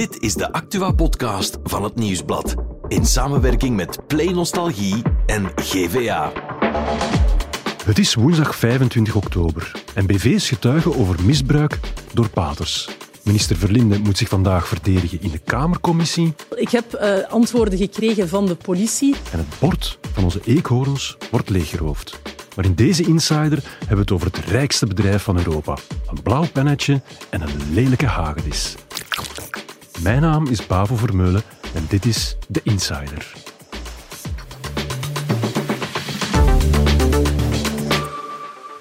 Dit 0.00 0.22
is 0.22 0.34
de 0.34 0.52
Actua-podcast 0.52 1.58
van 1.64 1.84
het 1.84 1.94
Nieuwsblad. 1.94 2.54
In 2.88 3.06
samenwerking 3.06 3.76
met 3.76 4.06
Play 4.06 4.32
Nostalgie 4.32 5.02
en 5.26 5.52
GVA. 5.56 6.32
Het 7.84 7.98
is 7.98 8.14
woensdag 8.14 8.54
25 8.54 9.14
oktober 9.14 9.72
en 9.94 10.06
BV's 10.06 10.48
getuigen 10.48 10.96
over 10.96 11.24
misbruik 11.24 11.78
door 12.12 12.28
paters. 12.28 12.88
Minister 13.22 13.56
Verlinde 13.56 13.98
moet 13.98 14.18
zich 14.18 14.28
vandaag 14.28 14.68
verdedigen 14.68 15.22
in 15.22 15.30
de 15.30 15.38
Kamercommissie. 15.38 16.34
Ik 16.54 16.70
heb 16.70 16.94
uh, 16.94 17.30
antwoorden 17.30 17.78
gekregen 17.78 18.28
van 18.28 18.46
de 18.46 18.54
politie. 18.54 19.14
En 19.32 19.38
het 19.38 19.58
bord 19.58 19.98
van 20.12 20.24
onze 20.24 20.40
eekhoorns 20.44 21.16
wordt 21.30 21.48
leeggeroofd. 21.48 22.20
Maar 22.56 22.64
in 22.64 22.74
deze 22.74 23.02
Insider 23.02 23.62
hebben 23.78 23.96
we 23.96 24.00
het 24.00 24.12
over 24.12 24.26
het 24.26 24.38
rijkste 24.38 24.86
bedrijf 24.86 25.22
van 25.22 25.36
Europa. 25.36 25.76
Een 26.06 26.22
blauw 26.22 26.46
pennetje 26.52 27.02
en 27.30 27.40
een 27.40 27.72
lelijke 27.72 28.06
hagedis. 28.06 28.76
Mijn 30.02 30.20
naam 30.20 30.46
is 30.46 30.66
Bavo 30.66 30.96
Vermeulen 30.96 31.42
en 31.74 31.84
dit 31.88 32.04
is 32.04 32.36
The 32.50 32.60
Insider. 32.62 33.32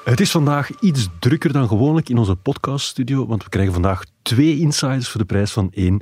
Het 0.03 0.19
is 0.19 0.31
vandaag 0.31 0.79
iets 0.79 1.07
drukker 1.19 1.53
dan 1.53 1.67
gewoonlijk 1.67 2.09
in 2.09 2.17
onze 2.17 2.35
podcaststudio, 2.35 3.25
want 3.27 3.43
we 3.43 3.49
krijgen 3.49 3.73
vandaag 3.73 4.03
twee 4.21 4.59
insiders 4.59 5.09
voor 5.09 5.19
de 5.19 5.25
prijs 5.25 5.51
van 5.51 5.71
één. 5.71 6.01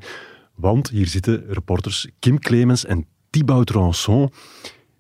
Want 0.56 0.90
hier 0.90 1.08
zitten 1.08 1.46
reporters 1.48 2.08
Kim 2.20 2.40
Clemens 2.40 2.86
en 2.86 3.06
Thibaut 3.30 3.72
Rançon, 3.72 4.30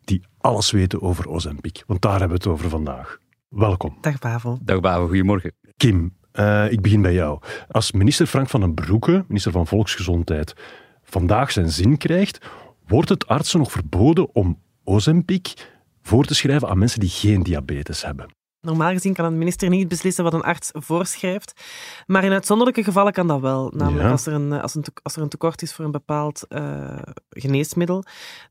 die 0.03 0.21
alles 0.37 0.71
weten 0.71 1.01
over 1.01 1.27
Ozempic. 1.27 1.83
Want 1.87 2.01
daar 2.01 2.19
hebben 2.19 2.37
we 2.37 2.43
het 2.43 2.53
over 2.53 2.69
vandaag. 2.69 3.17
Welkom. 3.49 3.97
Dag 4.01 4.19
Bavo. 4.19 4.57
Dag 4.61 4.79
Bavo, 4.79 5.07
goedemorgen. 5.07 5.53
Kim, 5.77 6.16
uh, 6.39 6.71
ik 6.71 6.81
begin 6.81 7.01
bij 7.01 7.13
jou. 7.13 7.39
Als 7.67 7.91
minister 7.91 8.25
Frank 8.25 8.49
van 8.49 8.59
den 8.59 8.73
Broeke, 8.73 9.25
minister 9.27 9.51
van 9.51 9.67
Volksgezondheid, 9.67 10.55
vandaag 11.03 11.51
zijn 11.51 11.69
zin 11.69 11.97
krijgt, 11.97 12.45
wordt 12.87 13.09
het 13.09 13.27
artsen 13.27 13.59
nog 13.59 13.71
verboden 13.71 14.35
om 14.35 14.59
Ozempic 14.83 15.53
voor 16.01 16.25
te 16.25 16.35
schrijven 16.35 16.69
aan 16.69 16.77
mensen 16.77 16.99
die 16.99 17.09
geen 17.09 17.43
diabetes 17.43 18.05
hebben? 18.05 18.36
Normaal 18.67 18.91
gezien 18.91 19.13
kan 19.13 19.25
een 19.25 19.37
minister 19.37 19.69
niet 19.69 19.87
beslissen 19.87 20.23
wat 20.23 20.33
een 20.33 20.41
arts 20.41 20.69
voorschrijft. 20.73 21.61
Maar 22.05 22.23
in 22.23 22.31
uitzonderlijke 22.31 22.83
gevallen 22.83 23.13
kan 23.13 23.27
dat 23.27 23.39
wel. 23.39 23.71
Namelijk 23.75 24.09
als, 24.09 24.25
er 24.25 24.33
een, 24.33 24.51
als, 24.51 24.75
een, 24.75 24.83
als 25.03 25.15
er 25.15 25.21
een 25.21 25.29
tekort 25.29 25.61
is 25.61 25.73
voor 25.73 25.85
een 25.85 25.91
bepaald 25.91 26.45
uh, 26.49 26.97
geneesmiddel, 27.29 28.03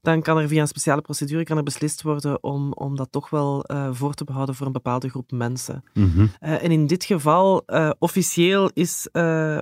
dan 0.02 0.22
kan 0.22 0.38
er 0.38 0.48
via 0.48 0.60
een 0.60 0.68
speciale 0.68 1.00
procedure 1.00 1.44
kan 1.44 1.56
er 1.56 1.62
beslist 1.62 2.02
worden 2.02 2.42
om, 2.42 2.72
om 2.72 2.96
dat 2.96 3.12
toch 3.12 3.30
wel 3.30 3.64
uh, 3.66 3.88
voor 3.92 4.14
te 4.14 4.24
behouden 4.24 4.54
voor 4.54 4.66
een 4.66 4.72
bepaalde 4.72 5.08
groep 5.08 5.30
mensen. 5.30 5.84
Mm 5.94 6.12
-hmm. 6.14 6.30
uh, 6.40 6.62
en 6.62 6.70
in 6.70 6.86
dit 6.86 7.04
geval, 7.04 7.64
officieel 7.98 8.70
is 8.72 9.08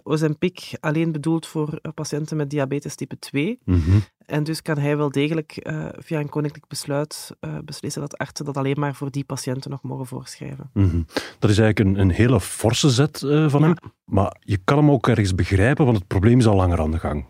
Ozempic 0.03 0.77
alleen 0.81 1.13
bedoeld 1.13 1.47
voor 1.47 1.81
patiënten 1.95 2.37
met 2.37 2.51
diabetes 2.51 2.95
type 2.95 3.19
2. 3.19 3.59
Mm 3.65 3.81
-hmm. 3.81 4.03
En 4.27 4.45
dus 4.45 4.63
kan 4.63 4.79
hij 4.79 4.97
wel 4.97 5.11
degelijk 5.11 5.61
uh, 5.63 5.87
via 5.93 6.21
een 6.21 6.29
koninklijk 6.29 6.69
besluit 6.69 7.31
uh, 7.41 7.59
beslissen 7.65 8.01
dat 8.01 8.19
artsen 8.19 8.45
dat 8.45 8.57
alleen 8.57 8.81
maar 8.81 8.95
voor 8.95 9.11
die 9.11 9.25
patiënten 9.25 9.71
nog 9.71 9.83
mogen 9.83 10.07
voorschrijven. 10.07 10.71
Mm 10.73 10.91
-hmm. 10.91 11.07
Dat 11.39 11.51
is 11.51 11.59
eigenlijk 11.59 11.79
een, 11.79 12.01
een 12.01 12.11
hele 12.11 12.41
forse 12.41 12.91
zet 12.91 13.23
uh, 13.23 13.49
van 13.49 13.61
ja. 13.61 13.67
hem. 13.67 13.77
Maar 14.05 14.37
je 14.41 14.59
kan 14.65 14.79
hem 14.79 14.91
ook 14.91 15.09
ergens 15.09 15.35
begrijpen, 15.35 15.85
want 15.85 15.97
het 15.97 16.07
probleem 16.07 16.39
is 16.39 16.47
al 16.47 16.57
langer 16.57 16.81
aan 16.81 16.91
de 16.91 16.99
gang. 16.99 17.25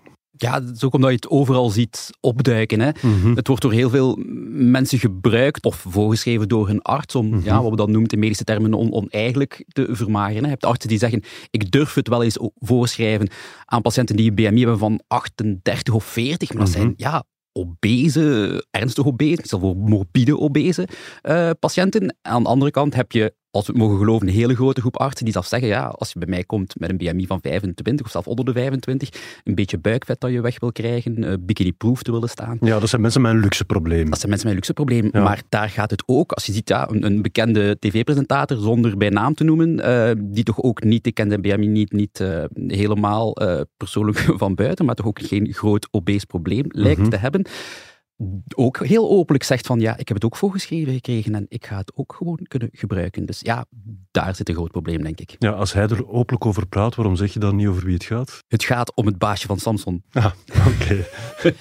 Ja, 0.44 0.60
dat 0.60 0.74
is 0.74 0.84
ook 0.84 0.94
omdat 0.94 1.10
je 1.10 1.16
het 1.16 1.28
overal 1.28 1.70
ziet 1.70 2.10
opduiken. 2.20 2.80
Hè. 2.80 2.90
Mm 3.00 3.20
-hmm. 3.20 3.36
Het 3.36 3.46
wordt 3.46 3.62
door 3.62 3.72
heel 3.72 3.90
veel 3.90 4.18
mensen 4.50 4.98
gebruikt 4.98 5.64
of 5.64 5.76
voorgeschreven 5.88 6.48
door 6.48 6.66
hun 6.66 6.82
arts 6.82 7.14
om, 7.14 7.26
mm 7.26 7.32
-hmm. 7.32 7.44
ja, 7.44 7.62
wat 7.62 7.70
we 7.70 7.76
dan 7.76 7.90
noemen 7.90 8.10
in 8.10 8.18
medische 8.18 8.44
termen, 8.44 8.74
on 8.74 8.92
oneigenlijk 8.92 9.64
te 9.68 9.88
vermageren. 9.90 10.42
Je 10.42 10.48
hebt 10.48 10.64
artsen 10.64 10.88
die 10.88 10.98
zeggen, 10.98 11.22
ik 11.50 11.70
durf 11.70 11.94
het 11.94 12.08
wel 12.08 12.22
eens 12.22 12.38
voorschrijven 12.54 13.28
aan 13.64 13.82
patiënten 13.82 14.16
die 14.16 14.28
een 14.28 14.34
BMI 14.34 14.58
hebben 14.60 14.78
van 14.78 15.00
38 15.06 15.94
of 15.94 16.04
40, 16.04 16.52
maar 16.52 16.64
dat 16.64 16.72
zijn 16.72 16.86
Mhm. 16.86 16.92
ja, 16.96 17.24
obese, 17.52 18.66
ernstig 18.70 19.06
obese, 19.06 19.42
zelfs 19.44 19.64
voor 19.64 19.76
morbide 19.76 20.38
obese 20.38 20.88
uh, 21.22 21.50
patiënten. 21.60 22.16
Aan 22.22 22.42
de 22.42 22.48
andere 22.48 22.70
kant 22.70 22.94
heb 22.94 23.12
je, 23.12 23.34
als 23.54 23.66
we 23.66 23.72
het 23.72 23.80
mogen 23.80 23.98
geloven, 23.98 24.28
een 24.28 24.34
hele 24.34 24.54
grote 24.54 24.80
groep 24.80 24.98
artsen 24.98 25.24
die 25.24 25.32
zelf 25.32 25.46
zeggen, 25.46 25.68
ja, 25.68 25.86
als 25.86 26.12
je 26.12 26.18
bij 26.18 26.28
mij 26.28 26.44
komt 26.44 26.74
met 26.78 26.90
een 26.90 26.96
BMI 26.96 27.26
van 27.26 27.40
25 27.40 28.06
of 28.06 28.12
zelfs 28.12 28.26
onder 28.26 28.44
de 28.44 28.52
25, 28.52 29.08
een 29.44 29.54
beetje 29.54 29.78
buikvet 29.78 30.20
dat 30.20 30.30
je 30.30 30.40
weg 30.40 30.60
wil 30.60 30.72
krijgen, 30.72 31.24
uh, 31.24 31.32
bikini-proof 31.40 32.02
te 32.02 32.12
willen 32.12 32.28
staan. 32.28 32.56
Ja, 32.60 32.78
dat 32.78 32.88
zijn 32.88 33.00
mensen 33.00 33.20
met 33.20 33.32
een 33.32 33.40
luxe 33.40 33.64
probleem. 33.64 34.10
Dat 34.10 34.18
zijn 34.18 34.30
mensen 34.30 34.48
met 34.48 34.48
een 34.48 34.54
luxe 34.54 34.72
probleem. 34.72 35.08
Ja. 35.12 35.22
Maar 35.22 35.42
daar 35.48 35.70
gaat 35.70 35.90
het 35.90 36.02
ook, 36.06 36.32
als 36.32 36.46
je 36.46 36.52
ziet, 36.52 36.68
ja, 36.68 36.88
een, 36.90 37.04
een 37.04 37.22
bekende 37.22 37.76
tv-presentator, 37.78 38.58
zonder 38.58 38.96
bij 38.96 39.08
naam 39.08 39.34
te 39.34 39.44
noemen, 39.44 39.78
uh, 39.78 40.10
die 40.18 40.44
toch 40.44 40.62
ook 40.62 40.82
niet, 40.82 41.06
ik 41.06 41.14
ken 41.14 41.28
de 41.28 41.40
BMI 41.40 41.66
niet, 41.66 41.92
niet 41.92 42.20
uh, 42.20 42.44
helemaal 42.66 43.36
persoonlijk 43.76 44.18
van 44.42 44.54
buiten, 44.54 44.84
maar 44.84 44.94
toch 44.94 45.06
ook 45.06 45.20
geen 45.22 45.52
groot 45.52 45.88
obese 45.90 46.26
probleem 46.26 46.64
lijkt 46.68 46.96
mm 46.96 47.02
-hmm. 47.02 47.10
te 47.10 47.16
hebben 47.16 47.46
ook 48.54 48.86
heel 48.86 49.10
openlijk 49.10 49.44
zegt 49.44 49.66
van 49.66 49.80
ja, 49.80 49.96
ik 49.96 50.08
heb 50.08 50.16
het 50.16 50.24
ook 50.24 50.36
voorgeschreven 50.36 50.92
gekregen 50.92 51.34
en 51.34 51.46
ik 51.48 51.66
ga 51.66 51.76
het 51.76 51.92
ook 51.94 52.14
gewoon 52.18 52.40
kunnen 52.48 52.68
gebruiken. 52.72 53.26
Dus 53.26 53.40
ja, 53.40 53.64
daar 54.10 54.34
zit 54.34 54.48
een 54.48 54.54
groot 54.54 54.70
probleem, 54.70 55.02
denk 55.02 55.20
ik. 55.20 55.36
Ja, 55.38 55.50
als 55.50 55.72
hij 55.72 55.82
er 55.82 56.08
openlijk 56.08 56.46
over 56.46 56.66
praat, 56.66 56.94
waarom 56.94 57.16
zeg 57.16 57.32
je 57.32 57.38
dan 57.38 57.56
niet 57.56 57.66
over 57.66 57.84
wie 57.84 57.94
het 57.94 58.04
gaat? 58.04 58.38
Het 58.48 58.64
gaat 58.64 58.94
om 58.94 59.06
het 59.06 59.18
baasje 59.18 59.46
van 59.46 59.58
Samson. 59.58 60.02
Ah, 60.12 60.32
oké. 60.66 61.04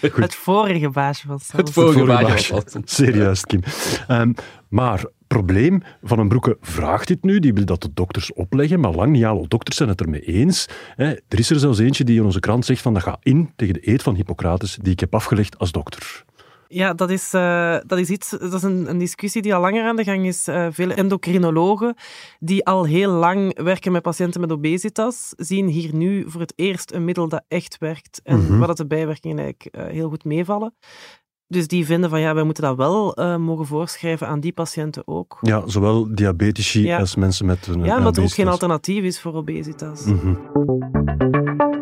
Okay. 0.04 0.22
het 0.22 0.36
vorige 0.36 0.90
baasje 0.90 1.28
van 1.28 1.40
Samson. 1.40 1.60
Het 1.60 1.70
vorige, 1.70 2.00
het 2.00 2.08
vorige 2.08 2.26
baasje, 2.26 2.54
van 2.54 2.62
Samson. 2.62 2.82
Serieus, 2.86 3.46
Kim. 3.46 3.62
Um, 4.08 4.34
maar 4.70 5.04
probleem, 5.28 5.82
Van 6.04 6.18
den 6.18 6.28
Broeke 6.28 6.58
vraagt 6.62 7.08
dit 7.08 7.24
nu, 7.24 7.40
die 7.40 7.54
wil 7.54 7.66
dat 7.66 7.82
de 7.82 7.90
dokters 7.94 8.34
opleggen, 8.34 8.80
maar 8.80 8.92
lang 8.92 9.12
niet 9.12 9.26
alle 9.26 9.48
dokters 9.48 9.78
zijn 9.78 9.90
het 9.90 10.02
ermee 10.02 10.22
eens. 10.22 10.68
Er 10.96 11.20
is 11.28 11.50
er 11.50 11.60
zelfs 11.60 11.80
eentje 11.80 12.04
die 12.04 12.18
in 12.18 12.26
onze 12.26 12.40
krant 12.40 12.66
zegt 12.66 12.82
van 12.82 12.94
dat 12.94 13.04
gaat 13.04 13.20
in 13.22 13.52
tegen 13.56 13.74
de 13.74 13.92
eed 13.92 14.04
van 14.04 14.16
Hippocrates 14.16 14.78
die 14.82 14.92
ik 14.92 15.00
heb 15.00 15.16
afgelegd 15.16 15.58
als 15.58 15.72
dokter. 15.72 16.24
Ja, 16.74 16.94
dat 16.94 17.10
is, 17.10 17.34
uh, 17.34 17.78
dat 17.86 18.00
is 18.00 18.10
iets, 18.10 18.30
dat 18.30 18.54
is 18.54 18.64
een, 18.64 18.90
een, 18.90 18.98
discussie 18.98 19.42
die 19.42 19.56
al 19.56 19.62
langer 19.62 19.84
aan 19.84 19.96
de 19.96 20.04
gang 20.04 20.26
is. 20.26 20.48
Uh, 20.48 20.68
vele 20.72 20.94
endocrinologen 20.94 21.96
die 22.40 22.66
al 22.66 22.86
heel 22.86 23.12
lang 23.12 23.64
werken 23.64 23.92
met 23.92 24.02
patiënten 24.02 24.42
met 24.42 24.52
obesitas, 24.52 25.34
zien 25.38 25.68
hier 25.68 25.96
nu 25.96 26.30
voor 26.30 26.42
het 26.42 26.54
eerst 26.56 26.92
een 26.92 27.06
middel 27.06 27.28
dat 27.28 27.44
echt 27.48 27.78
werkt 27.78 28.22
en 28.24 28.40
mm 28.40 28.46
-hmm. 28.46 28.58
waar 28.58 28.68
dat 28.68 28.78
de 28.78 28.88
bijwerkingen 28.88 29.40
eigenlijk 29.40 29.76
uh, 29.76 29.94
heel 29.94 30.10
goed 30.10 30.24
meevallen. 30.24 30.74
Dus 31.48 31.68
die 31.68 31.86
vinden 31.86 32.10
van 32.10 32.20
ja, 32.20 32.34
wij 32.34 32.44
moeten 32.44 32.64
dat 32.64 32.78
wel 32.78 33.20
uh, 33.20 33.38
mogen 33.38 33.66
voorschrijven 33.66 34.28
aan 34.28 34.40
die 34.40 34.54
patiënten 34.54 35.08
ook. 35.08 35.38
Ja, 35.42 35.64
zowel 35.68 36.16
diabetici 36.16 36.84
ja. 36.84 37.00
als 37.00 37.16
mensen 37.16 37.46
met 37.46 37.68
een 37.68 37.84
Ja, 37.84 37.98
omdat 37.98 38.18
er 38.18 38.24
ook 38.24 38.32
geen 38.32 38.48
alternatief 38.48 39.04
is 39.04 39.22
voor 39.22 39.34
obesitas. 39.34 40.06
Mm 40.06 40.20
-hmm. 40.20 41.73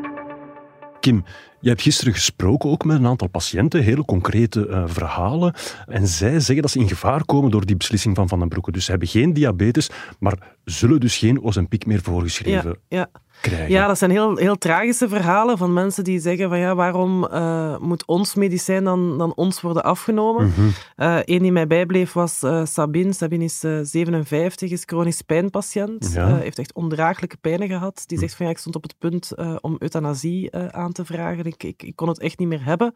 Kim, 1.01 1.23
je 1.59 1.69
hebt 1.69 1.81
gisteren 1.81 2.13
gesproken 2.13 2.69
ook 2.69 2.85
met 2.85 2.97
een 2.97 3.05
aantal 3.05 3.27
patiënten, 3.27 3.83
hele 3.83 4.05
concrete 4.05 4.67
uh, 4.67 4.83
verhalen. 4.85 5.53
En 5.87 6.07
zij 6.07 6.39
zeggen 6.39 6.61
dat 6.61 6.71
ze 6.71 6.79
in 6.79 6.87
gevaar 6.87 7.25
komen 7.25 7.51
door 7.51 7.65
die 7.65 7.77
beslissing 7.77 8.15
van 8.15 8.27
Van 8.27 8.39
den 8.39 8.47
Broeke. 8.47 8.71
Dus 8.71 8.85
ze 8.85 8.91
hebben 8.91 9.09
geen 9.09 9.33
diabetes, 9.33 9.89
maar 10.19 10.55
zullen 10.65 10.99
dus 10.99 11.17
geen 11.17 11.43
Ozempic 11.43 11.85
meer 11.85 12.01
voorgeschreven 12.01 12.77
ja, 12.87 12.97
ja. 12.97 13.09
Krijgen. 13.41 13.69
Ja, 13.69 13.87
dat 13.87 13.97
zijn 13.97 14.11
heel, 14.11 14.35
heel 14.35 14.57
tragische 14.57 15.09
verhalen 15.09 15.57
van 15.57 15.73
mensen 15.73 16.03
die 16.03 16.19
zeggen 16.19 16.49
van 16.49 16.59
ja, 16.59 16.75
waarom 16.75 17.27
uh, 17.31 17.77
moet 17.77 18.05
ons 18.05 18.35
medicijn 18.35 18.83
dan, 18.83 19.17
dan 19.17 19.33
ons 19.35 19.61
worden 19.61 19.83
afgenomen? 19.83 20.45
Mm 20.45 20.53
-hmm. 20.55 20.71
uh, 20.97 21.19
Eén 21.25 21.41
die 21.41 21.51
mij 21.51 21.67
bijbleef 21.67 22.13
was 22.13 22.43
uh, 22.43 22.65
Sabine. 22.65 23.13
Sabine 23.13 23.43
is 23.43 23.59
57, 23.81 24.71
is 24.71 24.83
chronisch 24.85 25.21
pijnpatiënt. 25.21 26.11
Ja. 26.13 26.35
heeft 26.35 26.59
echt 26.59 26.73
ondraaglijke 26.73 27.37
pijnen 27.37 27.67
gehad. 27.67 28.03
Die 28.05 28.17
zegt 28.17 28.35
van 28.35 28.45
ja, 28.45 28.51
ik 28.51 28.57
stond 28.57 28.75
op 28.75 28.83
het 28.83 28.95
punt 28.97 29.31
om 29.61 29.75
euthanasie 29.79 30.55
aan 30.55 30.91
te 30.91 31.05
vragen. 31.05 31.45
Ik, 31.45 31.63
ik, 31.63 31.83
ik 31.83 31.95
kon 31.95 32.07
het 32.07 32.19
echt 32.19 32.39
niet 32.39 32.47
meer 32.47 32.65
hebben. 32.65 32.93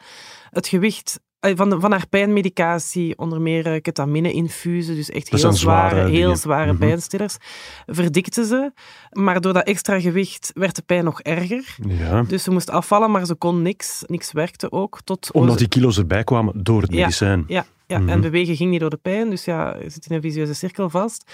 Het 0.50 0.68
gewicht 0.68 1.20
van, 1.56 1.70
de, 1.70 1.80
van 1.80 1.92
haar 1.92 2.08
pijnmedicatie, 2.10 3.18
onder 3.18 3.42
meer 3.42 3.82
ketamine-infusen, 3.82 4.96
dus 4.96 5.10
echt 5.10 5.30
heel 5.30 5.40
zware, 5.40 5.54
zware, 5.56 6.10
heel 6.10 6.36
zware 6.36 6.64
mm 6.64 6.70
-hmm. 6.70 6.88
pijnstillers, 6.88 7.38
verdikte 7.86 8.46
ze. 8.46 8.72
Maar 9.12 9.42
door 9.42 9.54
dat 9.54 9.68
extra 9.68 10.00
gewicht 10.00 10.52
werd 10.54 10.76
de 10.76 10.82
pijn 10.82 11.04
nog 11.04 11.22
erger. 11.22 11.76
Ja. 11.88 12.22
Dus 12.22 12.44
ze 12.44 12.52
moest 12.52 12.70
afvallen, 12.70 13.12
maar 13.12 13.26
ze 13.26 13.36
kon 13.36 13.62
niks. 13.62 14.04
Niks 14.08 14.32
werkte 14.32 14.72
ook. 14.72 15.00
Tot 15.04 15.32
Omdat 15.32 15.58
die 15.58 15.68
kilo's 15.68 15.98
erbij 15.98 16.24
kwamen 16.24 16.64
door 16.64 16.82
het 16.82 16.92
ja, 16.92 17.00
medicijn. 17.00 17.44
Ja, 17.48 17.66
ja. 17.88 17.98
Mm 17.98 18.04
-hmm. 18.04 18.14
en 18.14 18.22
bewegen 18.22 18.56
ging 18.56 18.70
niet 18.70 18.80
door 18.80 18.90
de 18.90 19.00
pijn, 19.02 19.30
dus 19.30 19.46
ja, 19.46 19.76
je 19.82 19.90
zit 19.90 20.06
in 20.10 20.16
een 20.16 20.22
visieuze 20.22 20.54
cirkel 20.54 20.90
vast. 20.90 21.32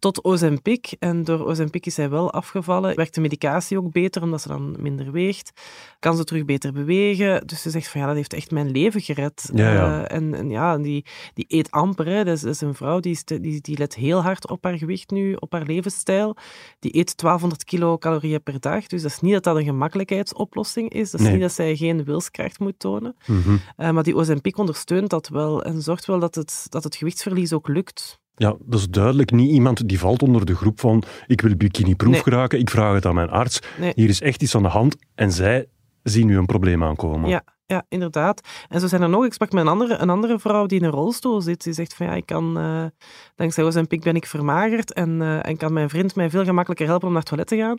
Tot 0.00 0.24
Ozempic. 0.24 0.96
En 0.98 1.24
door 1.24 1.46
Ozempic 1.46 1.86
is 1.86 1.94
zij 1.94 2.10
wel 2.10 2.32
afgevallen. 2.32 2.96
Werkt 2.96 3.14
de 3.14 3.20
medicatie 3.20 3.78
ook 3.78 3.92
beter, 3.92 4.22
omdat 4.22 4.40
ze 4.40 4.48
dan 4.48 4.76
minder 4.78 5.12
weegt. 5.12 5.52
Kan 5.98 6.16
ze 6.16 6.24
terug 6.24 6.44
beter 6.44 6.72
bewegen. 6.72 7.46
Dus 7.46 7.62
ze 7.62 7.70
zegt 7.70 7.88
van 7.88 8.00
ja, 8.00 8.06
dat 8.06 8.16
heeft 8.16 8.32
echt 8.32 8.50
mijn 8.50 8.70
leven 8.70 9.00
gered. 9.00 9.50
Ja, 9.54 9.72
ja. 9.72 9.98
Uh, 9.98 10.16
en, 10.16 10.34
en, 10.34 10.50
ja, 10.50 10.78
die, 10.78 11.04
die 11.34 11.44
eet 11.48 11.70
amper. 11.70 12.06
Hè. 12.06 12.24
Dat, 12.24 12.36
is, 12.36 12.40
dat 12.40 12.54
is 12.54 12.60
een 12.60 12.74
vrouw 12.74 13.00
die, 13.00 13.24
te, 13.24 13.40
die, 13.40 13.60
die 13.60 13.78
let 13.78 13.94
heel 13.94 14.22
hard 14.22 14.48
op 14.48 14.64
haar 14.64 14.78
gewicht 14.78 15.10
nu, 15.10 15.34
op 15.34 15.52
haar 15.52 15.66
levensstijl. 15.66 16.36
Die 16.78 16.96
eet 16.96 17.16
1200 17.16 17.64
kilocalorieën 17.64 18.42
per 18.42 18.60
dag. 18.60 18.86
Dus 18.86 19.02
dat 19.02 19.10
is 19.10 19.20
niet 19.20 19.32
dat 19.32 19.44
dat 19.44 19.56
een 19.56 19.64
gemakkelijkheidsoplossing 19.64 20.92
is. 20.92 21.10
Dat 21.10 21.20
is 21.20 21.26
nee. 21.26 21.34
niet 21.34 21.44
dat 21.44 21.52
zij 21.52 21.76
geen 21.76 22.04
wilskracht 22.04 22.58
moet 22.58 22.78
tonen. 22.78 23.16
Mm 23.26 23.42
-hmm. 23.42 23.60
uh, 23.76 23.90
maar 23.90 24.02
die 24.02 24.16
Ozempic 24.16 24.58
ondersteunt 24.58 25.10
dat 25.10 25.28
wel 25.28 25.62
en 25.62 25.82
zorgt 25.82 26.06
wel 26.06 26.18
dat 26.18 26.34
het, 26.34 26.66
dat 26.68 26.84
het 26.84 26.96
gewichtsverlies 26.96 27.52
ook 27.52 27.68
lukt. 27.68 28.18
Ja, 28.40 28.56
dat 28.60 28.80
is 28.80 28.88
duidelijk 28.88 29.30
niet 29.30 29.50
iemand 29.50 29.88
die 29.88 29.98
valt 29.98 30.22
onder 30.22 30.46
de 30.46 30.54
groep 30.54 30.80
van 30.80 31.02
ik 31.26 31.40
wil 31.40 31.56
bikini-proef 31.56 32.12
Nee. 32.12 32.22
geraken, 32.22 32.58
ik 32.58 32.70
vraag 32.70 32.94
het 32.94 33.06
aan 33.06 33.14
mijn 33.14 33.30
arts. 33.30 33.60
Nee. 33.78 33.92
Hier 33.94 34.08
is 34.08 34.20
echt 34.20 34.42
iets 34.42 34.54
aan 34.54 34.62
de 34.62 34.68
hand 34.68 34.96
en 35.14 35.32
zij 35.32 35.66
zien 36.02 36.26
nu 36.26 36.36
een 36.36 36.46
probleem 36.46 36.84
aankomen. 36.84 37.28
Ja, 37.28 37.42
ja, 37.66 37.84
inderdaad. 37.88 38.48
En 38.68 38.80
zo 38.80 38.86
zijn 38.86 39.02
er 39.02 39.08
nog. 39.08 39.24
Ik 39.24 39.32
sprak 39.32 39.52
met 39.52 39.62
een 39.62 39.68
andere, 39.68 39.96
een 39.96 40.10
andere 40.10 40.38
vrouw 40.38 40.66
die 40.66 40.78
in 40.78 40.84
een 40.84 40.90
rolstoel 40.90 41.40
zit. 41.40 41.62
Die 41.64 41.72
zegt 41.72 41.94
van 41.94 42.06
ja, 42.06 42.12
ik 42.12 42.26
kan, 42.26 42.58
uh, 42.58 42.84
dankzij 43.34 43.64
Ozempic 43.64 44.02
ben 44.02 44.16
ik 44.16 44.26
vermagerd 44.26 44.92
en, 44.92 45.20
uh, 45.20 45.46
en 45.46 45.56
kan 45.56 45.72
mijn 45.72 45.88
vriend 45.88 46.14
mij 46.14 46.30
veel 46.30 46.44
gemakkelijker 46.44 46.86
helpen 46.86 47.06
om 47.06 47.12
naar 47.12 47.22
het 47.22 47.30
toilet 47.30 47.48
te 47.48 47.56
gaan. 47.56 47.78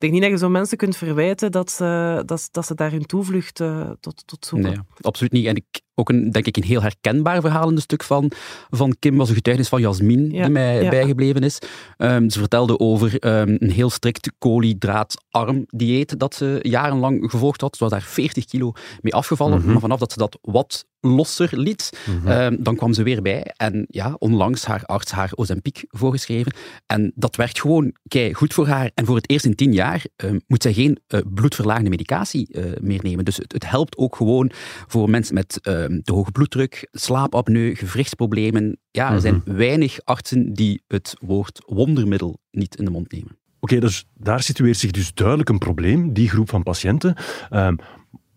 Ik 0.00 0.10
denk 0.10 0.12
niet 0.12 0.22
dat 0.22 0.40
je 0.40 0.46
zo 0.46 0.48
mensen 0.48 0.76
kunt 0.76 0.96
verwijten 0.96 1.52
dat 1.52 1.70
ze, 1.70 2.22
dat, 2.26 2.48
dat 2.50 2.66
ze 2.66 2.74
daar 2.74 2.90
hun 2.90 3.06
toevlucht 3.06 3.60
uh, 3.60 3.90
tot, 4.00 4.26
tot 4.26 4.46
zoeken. 4.46 4.70
Nee, 4.70 4.78
absoluut 5.00 5.32
niet. 5.32 5.46
En 5.46 5.54
ik, 5.54 5.80
ook 6.00 6.08
een, 6.08 6.30
denk 6.30 6.46
ik 6.46 6.56
een 6.56 6.62
heel 6.62 6.82
herkenbaar 6.82 7.40
verhaal 7.40 7.68
in 7.68 7.74
het 7.74 7.82
stuk 7.82 8.02
van, 8.02 8.30
van 8.70 8.96
Kim 8.98 9.16
was 9.16 9.28
een 9.28 9.34
getuigenis 9.34 9.70
van 9.70 9.80
Jasmin, 9.80 10.28
die 10.28 10.48
mij 10.48 10.88
bijgebleven 10.90 11.42
is. 11.42 11.58
Um, 11.98 12.30
ze 12.30 12.38
vertelde 12.38 12.78
over 12.78 13.12
um, 13.26 13.56
een 13.58 13.70
heel 13.70 13.90
strikt 13.90 14.32
koolhydraatarm 14.38 15.64
dieet 15.68 16.18
dat 16.18 16.34
ze 16.34 16.58
jarenlang 16.62 17.30
gevolgd 17.30 17.60
had. 17.60 17.76
Ze 17.76 17.82
was 17.82 17.92
daar 17.92 18.02
40 18.02 18.44
kilo 18.44 18.72
mee 19.00 19.14
afgevallen, 19.14 19.56
mm 19.56 19.62
-hmm. 19.62 19.72
maar 19.72 19.80
vanaf 19.80 19.98
dat 19.98 20.12
ze 20.12 20.18
dat 20.18 20.38
wat 20.42 20.88
losser 21.00 21.58
liet, 21.58 21.90
mm 22.06 22.20
-hmm. 22.20 22.30
um, 22.30 22.56
dan 22.62 22.76
kwam 22.76 22.92
ze 22.92 23.02
weer 23.02 23.22
bij. 23.22 23.52
En 23.56 23.86
ja, 23.88 24.16
onlangs 24.18 24.64
haar 24.64 24.84
arts 24.84 25.10
haar 25.10 25.30
Ozempic 25.34 25.84
voorgeschreven. 25.88 26.52
En 26.86 27.12
dat 27.14 27.36
werkt 27.36 27.60
gewoon 27.60 27.94
kei 28.08 28.34
goed 28.34 28.54
voor 28.54 28.66
haar. 28.66 28.90
En 28.94 29.06
voor 29.06 29.16
het 29.16 29.30
eerst 29.30 29.44
in 29.44 29.54
tien 29.54 29.72
jaar 29.72 30.04
moet 30.46 30.62
zij 30.62 30.72
geen 30.72 30.98
uh, 31.08 31.20
bloedverlagende 31.34 31.90
medicatie 31.90 32.48
uh, 32.50 32.64
meer 32.80 33.00
nemen. 33.02 33.24
Dus 33.24 33.36
het, 33.36 33.52
het, 33.52 33.70
helpt 33.70 33.96
ook 33.96 34.16
gewoon 34.16 34.50
voor 34.86 35.10
mensen 35.10 35.34
met 35.34 35.58
te 36.04 36.12
hoge 36.12 36.32
bloeddruk, 36.32 36.88
slaapapneu, 36.90 37.74
gewrichtsproblemen. 37.74 38.78
Ja, 38.90 39.12
er 39.12 39.20
zijn 39.20 39.34
mm 39.34 39.42
-hmm. 39.44 39.56
weinig 39.56 39.98
artsen 40.04 40.52
die 40.52 40.82
het 40.86 41.16
woord 41.20 41.62
wondermiddel 41.66 42.38
niet 42.50 42.76
in 42.76 42.84
de 42.84 42.90
mond 42.90 43.12
nemen. 43.12 43.38
Oké, 43.60 43.74
okay, 43.74 43.80
dus 43.80 44.06
daar 44.14 44.42
situeert 44.42 44.76
zich 44.76 44.90
dus 44.90 45.14
duidelijk 45.14 45.48
een 45.48 45.58
probleem, 45.58 46.12
die 46.12 46.28
groep 46.28 46.48
van 46.48 46.62
patiënten. 46.62 47.16
Um, 47.50 47.76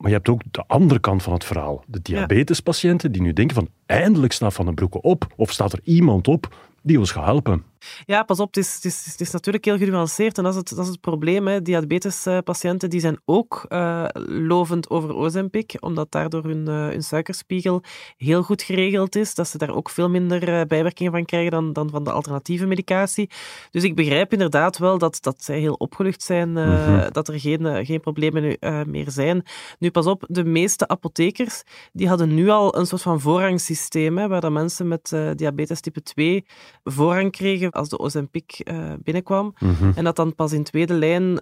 maar 0.04 0.12
je 0.12 0.18
hebt 0.18 0.30
ook 0.30 0.42
de 0.52 0.64
andere 0.68 1.00
kant 1.00 1.24
van 1.24 1.34
het 1.34 1.44
verhaal. 1.44 1.84
De 1.88 2.02
diabetespatiënten 2.02 3.12
die 3.12 3.22
nu 3.22 3.34
denken 3.34 3.56
van 3.56 3.70
eindelijk 3.86 4.34
staat 4.34 4.54
Van 4.54 4.66
den 4.66 4.74
Broeke 4.74 5.02
op, 5.02 5.34
of 5.36 5.52
staat 5.52 5.74
er 5.74 5.80
iemand 5.84 6.28
op 6.28 6.56
die 6.82 7.00
ons 7.00 7.12
gaat 7.12 7.26
helpen. 7.26 7.64
Ja, 8.06 8.24
pas 8.24 8.40
op, 8.40 8.48
het 8.48 8.58
is, 8.58 8.74
het 8.76 8.86
is, 8.86 9.06
het 9.06 9.22
is 9.22 9.32
natuurlijk 9.32 9.66
heel 9.66 9.78
genuanceerd 9.78 10.38
en 10.38 10.44
dat 10.44 10.54
is 10.54 10.60
het, 10.60 10.70
dat 10.70 10.86
is 10.86 10.92
het 10.92 11.02
probleem. 11.02 11.48
Hè. 11.48 11.62
Diabetespatiënten 11.62 12.90
die 12.90 13.00
zijn 13.00 13.20
ook 13.26 13.66
uh, 13.70 14.06
lovend 14.26 14.90
over 14.90 15.16
Ozempic, 15.16 15.78
omdat 15.80 16.12
daardoor 16.12 16.44
hun, 16.44 16.70
uh, 16.70 16.88
hun 16.88 17.04
suikerspiegel 17.04 17.84
heel 18.18 18.44
goed 18.44 18.62
geregeld 18.62 19.16
is, 19.16 19.36
dat 19.36 19.48
ze 19.48 19.58
daar 19.58 19.76
ook 19.76 19.90
veel 19.90 20.10
minder 20.10 20.50
uh, 20.50 20.62
bijwerkingen 20.68 21.12
van 21.12 21.26
krijgen 21.26 21.52
dan, 21.52 21.74
dan 21.74 21.90
van 21.90 22.04
de 22.04 22.12
alternatieve 22.12 22.66
medicatie. 22.66 23.30
Dus 23.72 23.84
ik 23.84 23.96
begrijp 23.96 24.32
inderdaad 24.32 24.78
wel 24.78 24.98
dat, 24.98 25.18
dat 25.22 25.44
zij 25.44 25.60
heel 25.60 25.74
opgelucht 25.74 26.22
zijn, 26.22 26.50
mm 26.50 26.56
-hmm. 26.58 27.12
dat 27.12 27.28
er 27.28 27.40
geen, 27.40 27.86
geen 27.86 28.00
problemen 28.00 28.58
meer 28.86 29.12
zijn. 29.12 29.44
Nu, 29.80 29.92
pas 29.92 30.06
op, 30.06 30.24
de 30.28 30.44
meeste 30.44 30.88
apothekers 30.88 31.64
die 31.92 32.08
hadden 32.08 32.34
nu 32.34 32.50
al 32.50 32.78
een 32.78 32.86
soort 32.86 33.02
van 33.02 33.20
voorrangssysteem, 33.20 34.18
hè, 34.18 34.28
waar 34.28 34.42
dat 34.42 34.52
mensen 34.52 34.88
met 34.88 35.16
diabetes 35.36 35.82
type 35.82 36.02
2 36.02 36.46
voorrang 36.84 37.32
kregen 37.32 37.73
als 37.74 37.90
de 37.90 38.00
Ozempic 38.00 38.62
uh, 38.64 38.94
binnenkwam. 39.04 39.54
Mm 39.60 39.74
-hmm. 39.74 39.92
En 39.96 40.04
dat 40.04 40.16
dan 40.16 40.36
pas 40.36 40.52
in 40.52 40.64
tweede 40.64 40.94
lijn 40.94 41.24
uh, 41.24 41.40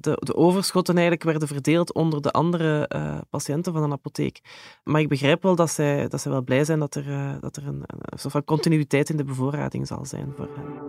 de, 0.00 0.16
de 0.20 0.34
overschotten 0.34 0.94
eigenlijk 0.94 1.24
werden 1.24 1.48
verdeeld 1.48 1.92
onder 1.92 2.22
de 2.22 2.30
andere 2.30 2.90
uh, 2.96 3.18
patiënten 3.30 3.72
van 3.72 3.82
een 3.82 3.92
apotheek. 3.92 4.40
Maar 4.84 5.00
ik 5.00 5.08
begrijp 5.08 5.42
wel 5.42 5.56
dat 5.56 5.70
zij, 5.70 6.08
dat 6.08 6.20
zij 6.20 6.30
wel 6.30 6.42
blij 6.42 6.64
zijn 6.64 6.78
dat 6.78 6.94
er, 6.94 7.36
dat 7.40 7.56
er 7.56 7.66
een, 7.66 7.82
een 7.86 8.18
soort 8.18 8.32
van 8.32 8.44
continuïteit 8.44 9.10
in 9.10 9.16
de 9.16 9.24
bevoorrading 9.24 9.86
zal 9.86 10.06
zijn 10.06 10.32
voor 10.36 10.48
hen. 10.54 10.84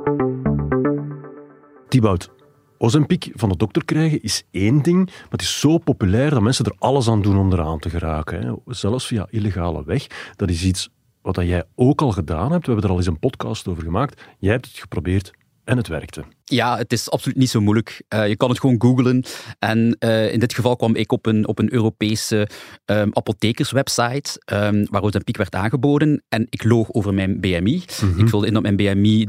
Thibaut, 1.87 2.29
Ozempic 2.77 3.31
van 3.33 3.49
de 3.49 3.57
dokter 3.57 3.85
krijgen 3.85 4.21
is 4.21 4.43
één 4.51 4.81
ding, 4.81 5.05
maar 5.05 5.25
het 5.29 5.41
is 5.41 5.59
zo 5.59 5.77
populair 5.77 6.29
dat 6.29 6.41
mensen 6.41 6.65
er 6.65 6.75
alles 6.79 7.07
aan 7.07 7.21
doen 7.21 7.37
om 7.37 7.51
eraan 7.51 7.79
te 7.79 7.89
geraken. 7.89 8.41
Hè. 8.41 8.53
Zelfs 8.65 9.07
via 9.07 9.27
illegale 9.29 9.83
weg. 9.85 10.07
Dat 10.35 10.49
is 10.49 10.63
iets 10.63 10.89
wat 11.25 11.35
jij 11.35 11.63
ook 11.75 12.01
al 12.01 12.11
gedaan 12.11 12.51
hebt. 12.51 12.65
We 12.65 12.71
hebben 12.71 12.83
er 12.83 12.89
al 12.89 12.97
eens 12.97 13.07
een 13.07 13.19
podcast 13.19 13.67
over 13.67 13.83
gemaakt. 13.83 14.21
Jij 14.39 14.51
hebt 14.51 14.65
het 14.65 14.77
geprobeerd 14.77 15.31
en 15.63 15.77
het 15.77 15.87
werkte. 15.87 16.23
Ja, 16.43 16.77
het 16.77 16.91
is 16.91 17.09
absoluut 17.09 17.37
niet 17.37 17.49
zo 17.49 17.61
moeilijk. 17.61 18.03
Uh, 18.13 18.27
je 18.27 18.35
kan 18.35 18.49
het 18.49 18.59
gewoon 18.59 18.81
googlen. 18.81 19.23
En 19.59 19.95
uh, 19.99 20.33
in 20.33 20.39
dit 20.39 20.53
geval 20.53 20.75
kwam 20.75 20.95
ik 20.95 21.11
op 21.11 21.25
een, 21.25 21.47
op 21.47 21.59
een 21.59 21.73
Europese 21.73 22.49
um, 22.85 23.09
apothekerswebsite 23.13 24.41
um, 24.53 24.87
waar 24.89 25.01
Ozempic 25.01 25.37
werd 25.37 25.55
aangeboden. 25.55 26.23
En 26.29 26.47
ik 26.49 26.63
loog 26.63 26.91
over 26.93 27.13
mijn 27.13 27.39
BMI. 27.39 27.83
Mm 28.01 28.11
-hmm. 28.11 28.19
Ik 28.19 28.29
vulde 28.29 28.47
in 28.47 28.53
dat 28.53 28.61
mijn 28.61 28.75
BMI 28.75 29.27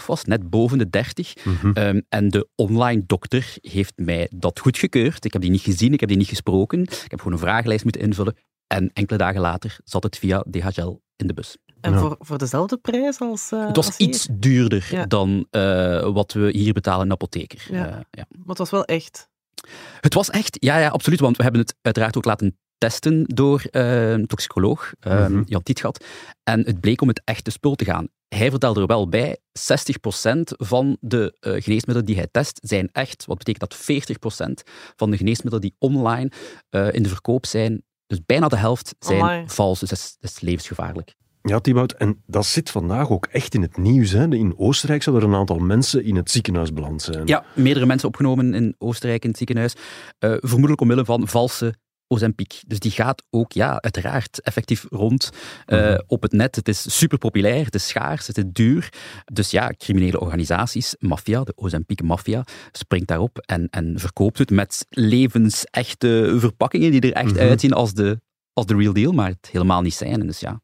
30,5 0.00 0.06
was, 0.06 0.24
net 0.24 0.50
boven 0.50 0.78
de 0.78 0.90
30. 0.90 1.34
Mm 1.44 1.56
-hmm. 1.60 1.72
um, 1.76 2.02
en 2.08 2.28
de 2.28 2.48
online 2.54 3.02
dokter 3.06 3.54
heeft 3.60 3.92
mij 3.96 4.28
dat 4.34 4.58
goedgekeurd. 4.58 5.24
Ik 5.24 5.32
heb 5.32 5.42
die 5.42 5.50
niet 5.50 5.60
gezien, 5.60 5.92
ik 5.92 6.00
heb 6.00 6.08
die 6.08 6.18
niet 6.18 6.28
gesproken. 6.28 6.80
Ik 6.82 7.10
heb 7.10 7.18
gewoon 7.18 7.32
een 7.32 7.44
vragenlijst 7.44 7.84
moeten 7.84 8.02
invullen. 8.02 8.36
En 8.66 8.90
enkele 8.92 9.18
dagen 9.18 9.40
later 9.40 9.76
zat 9.84 10.02
het 10.02 10.18
via 10.18 10.44
DHL 10.50 10.98
in 11.20 11.26
de 11.26 11.34
bus. 11.34 11.56
En 11.80 11.92
ja. 11.92 11.98
voor, 11.98 12.16
voor 12.18 12.38
dezelfde 12.38 12.76
prijs 12.76 13.20
als. 13.20 13.50
Uh, 13.52 13.66
het 13.66 13.76
was 13.76 13.86
als 13.86 13.96
iets 13.96 14.28
duurder 14.30 14.88
ja. 14.90 15.06
dan 15.06 15.46
uh, 15.50 16.12
wat 16.12 16.32
we 16.32 16.50
hier 16.50 16.72
betalen 16.72 17.02
in 17.02 17.08
de 17.08 17.14
apotheker. 17.14 17.66
Ja. 17.70 17.88
Uh, 17.88 17.96
ja. 18.10 18.26
Maar 18.30 18.46
het 18.46 18.58
was 18.58 18.70
wel 18.70 18.84
echt. 18.84 19.28
Het 20.00 20.14
was 20.14 20.30
echt, 20.30 20.56
ja, 20.60 20.78
ja, 20.78 20.88
absoluut. 20.88 21.20
Want 21.20 21.36
we 21.36 21.42
hebben 21.42 21.60
het 21.60 21.74
uiteraard 21.82 22.16
ook 22.16 22.24
laten 22.24 22.58
testen 22.78 23.24
door 23.26 23.62
een 23.70 24.26
toxicoloog, 24.26 24.92
mm 25.00 25.12
-hmm. 25.12 25.42
Jan 25.46 25.62
Tietgat. 25.62 26.04
En 26.42 26.66
het 26.66 26.80
bleek 26.80 27.00
om 27.00 27.08
het 27.08 27.22
echte 27.24 27.50
spul 27.50 27.74
te 27.74 27.84
gaan. 27.84 28.08
Hij 28.28 28.50
vertelde 28.50 28.80
er 28.80 28.86
wel 28.86 29.08
bij, 29.08 29.38
60% 29.38 29.42
van 30.42 30.96
de 31.00 31.36
geneesmiddelen 31.40 32.04
die 32.04 32.16
hij 32.16 32.28
test 32.30 32.58
zijn 32.62 32.88
echt. 32.92 33.24
Wat 33.26 33.38
betekent 33.38 33.70
dat 33.70 33.78
40% 33.78 34.72
van 34.96 35.10
de 35.10 35.16
geneesmiddelen 35.16 35.60
die 35.60 35.74
online 35.78 36.30
in 36.90 37.02
de 37.02 37.08
verkoop 37.08 37.46
zijn, 37.46 37.82
dus 38.10 38.24
bijna 38.26 38.48
de 38.48 38.56
helft 38.56 38.94
zijn 38.98 39.20
Amai. 39.20 39.44
vals. 39.46 39.80
Dus 39.80 39.88
dat 39.88 39.98
is, 39.98 40.16
dat 40.20 40.30
is 40.30 40.40
levensgevaarlijk. 40.40 41.14
Ja, 41.42 41.58
Thibaut, 41.58 41.92
en 41.92 42.22
dat 42.26 42.46
zit 42.46 42.70
vandaag 42.70 43.10
ook 43.10 43.26
echt 43.26 43.54
in 43.54 43.62
het 43.62 43.76
nieuws. 43.76 44.10
Hè? 44.10 44.34
In 44.34 44.58
Oostenrijk 44.58 45.02
zouden 45.02 45.24
er 45.24 45.32
een 45.34 45.40
aantal 45.40 45.58
mensen 45.58 46.04
in 46.04 46.16
het 46.16 46.30
ziekenhuis 46.30 46.72
beland 46.72 47.02
zijn. 47.02 47.26
Ja, 47.26 47.44
meerdere 47.54 47.86
mensen 47.86 48.08
opgenomen 48.08 48.54
in 48.54 48.74
Oostenrijk 48.78 49.22
in 49.22 49.28
het 49.28 49.38
ziekenhuis. 49.38 49.74
Uh, 49.74 50.34
vermoedelijk 50.38 50.80
omwille 50.80 51.04
van 51.04 51.28
valse 51.28 51.74
Ozempic. 52.12 52.62
Dus 52.66 52.78
die 52.78 52.90
gaat 52.90 53.22
ook, 53.30 53.52
ja, 53.52 53.80
uiteraard 53.80 54.40
effectief 54.40 54.86
rond 54.88 55.30
uh, 55.66 55.78
mm 55.78 55.86
-hmm. 55.86 56.02
op 56.06 56.22
het 56.22 56.32
net. 56.32 56.56
Het 56.56 56.68
is 56.68 56.98
super 56.98 57.18
populair, 57.18 57.64
het 57.64 57.74
is 57.74 57.88
schaars, 57.88 58.26
het 58.26 58.38
is 58.38 58.44
duur. 58.46 58.92
Dus 59.32 59.50
ja, 59.50 59.72
criminele 59.78 60.20
organisaties, 60.20 60.94
maffia, 60.98 61.44
de 61.44 61.52
Ozempic-maffia, 61.56 62.44
springt 62.72 63.08
daarop 63.08 63.38
en, 63.38 63.68
en 63.70 63.98
verkoopt 63.98 64.38
het 64.38 64.50
met 64.50 64.86
levensechte 64.88 66.36
verpakkingen 66.38 66.90
die 66.90 67.00
er 67.00 67.12
echt 67.12 67.32
mm 67.32 67.38
-hmm. 67.38 67.48
uitzien 67.48 67.72
als 67.72 67.94
de, 67.94 68.20
als 68.52 68.66
de 68.66 68.76
real 68.76 68.92
deal, 68.92 69.12
maar 69.12 69.28
het 69.28 69.48
helemaal 69.52 69.82
niet 69.82 69.94
zijn. 69.94 70.20
En 70.20 70.26
dus 70.26 70.40
ja, 70.40 70.60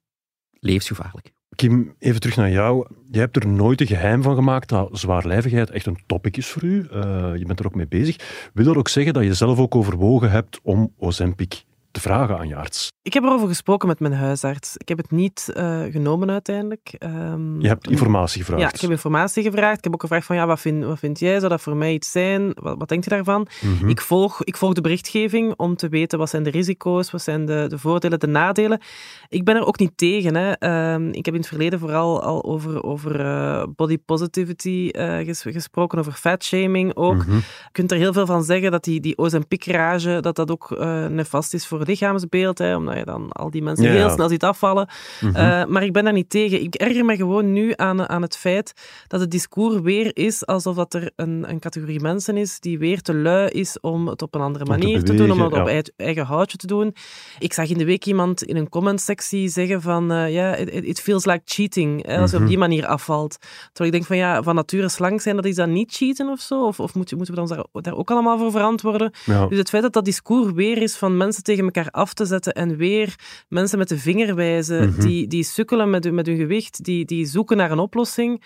levensgevaarlijk. 0.50 1.36
Kim, 1.54 1.94
even 1.98 2.20
terug 2.20 2.36
naar 2.36 2.50
jou. 2.50 2.86
Je 3.10 3.18
hebt 3.18 3.36
er 3.36 3.48
nooit 3.48 3.80
een 3.80 3.86
geheim 3.86 4.22
van 4.22 4.34
gemaakt 4.34 4.68
dat 4.68 4.98
zwaarlijvigheid 4.98 5.70
echt 5.70 5.86
een 5.86 5.98
topic 6.06 6.36
is 6.36 6.46
voor 6.46 6.62
u. 6.62 6.88
Uh, 6.92 7.36
je 7.36 7.44
bent 7.46 7.60
er 7.60 7.66
ook 7.66 7.74
mee 7.74 7.88
bezig. 7.88 8.16
Wil 8.54 8.64
dat 8.64 8.76
ook 8.76 8.88
zeggen 8.88 9.14
dat 9.14 9.24
je 9.24 9.34
zelf 9.34 9.58
ook 9.58 9.74
overwogen 9.74 10.30
hebt 10.30 10.60
om 10.62 10.92
Ozempic 10.98 11.64
te 11.96 12.02
vragen 12.02 12.38
aan 12.38 12.48
je 12.48 12.56
arts? 12.56 12.88
Ik 13.02 13.12
heb 13.12 13.22
erover 13.22 13.48
gesproken 13.48 13.88
met 13.88 14.00
mijn 14.00 14.12
huisarts. 14.12 14.76
Ik 14.76 14.88
heb 14.88 14.98
het 14.98 15.10
niet 15.10 15.52
uh, 15.56 15.82
genomen 15.90 16.30
uiteindelijk. 16.30 16.94
Um, 16.98 17.60
je 17.60 17.68
hebt 17.68 17.90
informatie 17.90 18.40
gevraagd? 18.40 18.62
Ja, 18.62 18.72
ik 18.72 18.80
heb 18.80 18.90
informatie 18.90 19.42
gevraagd. 19.42 19.76
Ik 19.76 19.84
heb 19.84 19.92
ook 19.92 20.00
gevraagd 20.00 20.26
van, 20.26 20.36
ja, 20.36 20.46
wat 20.46 20.60
vind, 20.60 20.84
wat 20.84 20.98
vind 20.98 21.18
jij? 21.18 21.38
Zou 21.38 21.48
dat 21.48 21.60
voor 21.60 21.76
mij 21.76 21.92
iets 21.92 22.10
zijn? 22.10 22.52
Wat, 22.54 22.78
wat 22.78 22.88
denk 22.88 23.04
je 23.04 23.10
daarvan? 23.10 23.46
Mm 23.60 23.76
-hmm. 23.78 23.88
ik, 23.88 24.00
volg, 24.00 24.44
ik 24.44 24.56
volg 24.56 24.72
de 24.72 24.80
berichtgeving 24.80 25.54
om 25.56 25.76
te 25.76 25.88
weten 25.88 26.18
wat 26.18 26.30
zijn 26.30 26.42
de 26.42 26.50
risico's, 26.50 27.10
wat 27.10 27.22
zijn 27.22 27.46
de, 27.46 27.64
de 27.68 27.78
voordelen, 27.78 28.20
de 28.20 28.26
nadelen. 28.26 28.80
Ik 29.28 29.44
ben 29.44 29.56
er 29.56 29.66
ook 29.66 29.78
niet 29.78 29.96
tegen. 29.96 30.34
Hè. 30.34 30.92
Um, 30.94 31.08
ik 31.12 31.24
heb 31.24 31.34
in 31.34 31.40
het 31.40 31.48
verleden 31.48 31.78
vooral 31.78 32.22
al 32.22 32.44
over, 32.44 32.82
over 32.82 33.20
uh, 33.20 33.62
body 33.76 33.98
positivity 33.98 34.88
uh, 34.92 35.16
ges, 35.18 35.42
gesproken, 35.42 35.98
over 35.98 36.12
fatshaming 36.12 36.96
ook. 36.96 37.14
Mm 37.14 37.20
-hmm. 37.20 37.36
Je 37.36 37.72
kunt 37.72 37.92
er 37.92 37.98
heel 37.98 38.12
veel 38.12 38.26
van 38.26 38.44
zeggen 38.44 38.70
dat 38.70 38.84
die, 38.84 39.00
die 39.00 39.18
Ozempic-rage, 39.18 40.20
dat 40.20 40.36
dat 40.36 40.50
ook 40.50 40.78
nefast 41.08 41.54
is 41.54 41.66
voor 41.66 41.84
lichaamsbeeld, 41.87 42.59
hè, 42.59 42.76
omdat 42.76 42.97
je 42.97 43.05
dan 43.05 43.33
al 43.33 43.50
die 43.50 43.62
mensen 43.62 43.85
ja, 43.85 43.93
heel 43.93 44.11
snel 44.11 44.28
ziet 44.28 44.45
afvallen. 44.45 44.88
Mm 45.21 45.35
-hmm. 45.35 45.43
uh, 45.43 45.64
maar 45.64 45.85
ik 45.85 45.93
ben 45.93 46.05
daar 46.05 46.12
niet 46.12 46.31
tegen. 46.31 46.62
Ik 46.62 46.75
erger 46.75 47.05
me 47.05 47.16
gewoon 47.16 47.52
nu 47.52 47.73
aan, 47.76 48.09
aan 48.09 48.23
het 48.23 48.37
feit 48.37 48.73
dat 49.07 49.21
het 49.21 49.31
discours 49.31 49.81
weer 49.81 50.16
is 50.16 50.47
alsof 50.47 50.76
dat 50.76 50.95
er 50.95 51.11
een, 51.16 51.45
een 51.49 51.59
categorie 51.59 52.00
mensen 52.00 52.37
is 52.37 52.61
die 52.61 52.78
weer 52.78 53.02
te 53.02 53.14
lui 53.14 53.49
is 53.49 53.81
om 53.81 54.09
het 54.09 54.23
op 54.23 54.35
een 54.35 54.40
andere 54.40 54.64
manier 54.64 54.99
te, 54.99 55.05
bewegen, 55.05 55.16
te, 55.16 55.26
doen, 55.26 55.31
om 55.31 55.40
het 55.40 55.69
ja. 55.69 55.81
op 55.81 55.88
eigen 55.97 56.25
houtje 56.25 56.57
te 56.57 56.66
doen. 56.66 56.95
Ik 57.38 57.52
zag 57.52 57.69
in 57.69 57.78
de 57.78 57.85
week 57.85 58.05
iemand 58.05 58.43
in 58.43 58.57
een 58.57 58.69
commentsectie 58.69 59.49
zeggen 59.49 59.83
van 59.83 60.05
ja, 60.07 60.26
uh, 60.26 60.33
yeah, 60.33 60.61
it, 60.61 60.85
it, 60.85 61.00
feels 61.00 61.25
like 61.25 61.40
cheating, 61.45 62.07
hè, 62.07 62.19
als 62.19 62.31
je 62.31 62.37
mm 62.37 62.43
-hmm. 62.43 62.43
op 62.43 62.49
die 62.49 62.59
manier 62.59 62.87
afvalt. 62.87 63.37
Terwijl 63.73 63.87
ik 63.87 63.93
denk 63.93 64.05
van 64.05 64.16
ja, 64.16 64.43
van 64.43 64.55
nature 64.55 64.88
slank 64.88 65.21
zijn, 65.21 65.37
dat 65.37 65.45
is 65.45 65.55
dan 65.55 65.73
niet 65.73 65.95
cheaten 65.95 66.28
of 66.28 66.40
zo? 66.40 66.66
Of, 66.66 66.81
of 66.81 66.95
moet, 66.95 67.16
moeten 67.16 67.35
we 67.35 67.40
ons 67.40 67.50
daar, 67.50 67.64
daar 67.73 67.97
ook 67.97 68.11
allemaal 68.11 68.38
voor 68.38 68.50
verantwoorden? 68.50 69.12
Ja. 69.25 69.47
Dus 69.47 69.59
het 69.59 69.69
feit 69.69 69.83
dat 69.83 69.93
dat 69.93 70.05
discours 70.05 70.52
weer 70.52 70.83
is 70.83 70.97
van 70.97 71.16
mensen 71.16 71.43
tegen 71.43 71.64
elkaar 71.64 71.75
af 71.90 72.14
te 72.14 72.25
zetten 72.25 72.52
en 72.52 72.76
weer 72.76 73.14
mensen 73.49 73.78
met 73.78 73.88
de 73.88 73.99
vinger 73.99 74.35
wijzen, 74.35 74.88
mm 74.88 74.95
-hmm. 74.95 75.00
die, 75.00 75.26
die 75.26 75.45
sukkelen 75.45 75.90
met, 75.90 76.12
met 76.12 76.26
hun 76.26 76.37
gewicht, 76.37 76.85
die, 76.85 77.04
die 77.04 77.26
zoeken 77.26 77.56
naar 77.56 77.71
een 77.71 77.78
oplossing. 77.78 78.42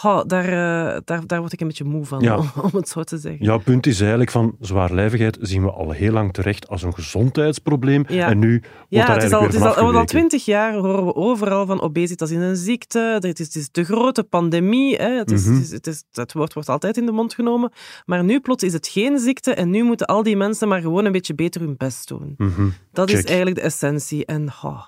Daar, 0.00 0.44
uh, 0.44 1.00
daar, 1.04 1.26
daar 1.26 1.40
word 1.40 1.52
ik 1.52 1.60
een 1.60 1.66
beetje 1.66 1.84
moe 1.84 2.04
van, 2.04 2.32
om, 2.32 2.50
om, 2.62 2.70
het 2.72 2.88
zo 2.88 3.02
te 3.02 3.18
zeggen. 3.18 3.44
Jouw 3.44 3.58
punt 3.58 3.86
is 3.86 4.00
eigenlijk 4.00 4.30
van 4.30 4.56
zwaarlijvigheid 4.60 5.38
zien 5.40 5.62
we 5.62 5.70
al 5.70 5.90
heel 5.90 6.12
lang 6.12 6.32
terecht 6.32 6.68
als 6.68 6.82
een 6.82 6.94
gezondheidsprobleem. 6.94 8.04
En 8.04 8.38
nu 8.38 8.50
wordt 8.50 8.66
ja, 8.88 9.06
daar 9.06 9.16
eigenlijk 9.16 9.52
het 9.52 9.62
is 9.62 9.76
al, 9.76 9.94
al 9.94 10.04
twintig 10.04 10.44
jaar 10.44 10.74
horen 10.74 11.04
we 11.04 11.14
overal 11.14 11.66
van 11.66 11.80
obesitas 11.80 12.30
in 12.30 12.40
een 12.40 12.56
ziekte. 12.56 13.18
Het 13.20 13.40
is, 13.40 13.46
het 13.46 13.54
is 13.54 13.70
de 13.70 13.84
grote 13.84 14.24
pandemie. 14.24 14.96
Hè. 14.96 15.10
Het, 15.10 15.30
is, 15.30 15.44
mm 15.44 15.54
-hmm. 15.54 15.66
het, 15.70 15.86
is, 15.86 16.04
het, 16.12 16.32
woord 16.32 16.52
wordt 16.52 16.68
altijd 16.68 16.96
in 16.96 17.06
de 17.06 17.12
mond 17.12 17.34
genomen. 17.34 17.72
Maar 18.04 18.24
nu 18.24 18.40
plots 18.40 18.64
is 18.64 18.72
het 18.72 18.88
geen 18.88 19.18
ziekte 19.18 19.54
en 19.54 19.70
nu 19.70 19.82
moeten 19.82 20.06
al 20.06 20.22
die 20.22 20.36
mensen 20.36 20.68
maar 20.68 20.80
gewoon 20.80 21.04
een 21.04 21.12
beetje 21.12 21.34
beter 21.34 21.60
hun 21.60 21.74
best 21.76 22.08
doen. 22.08 22.34
Mm 22.36 22.52
-hmm. 22.56 22.72
Dat 22.92 23.10
is 23.10 23.24
eigenlijk 23.24 23.56
de 23.56 23.62
essentie. 23.62 24.26
En 24.26 24.48
oh, 24.62 24.82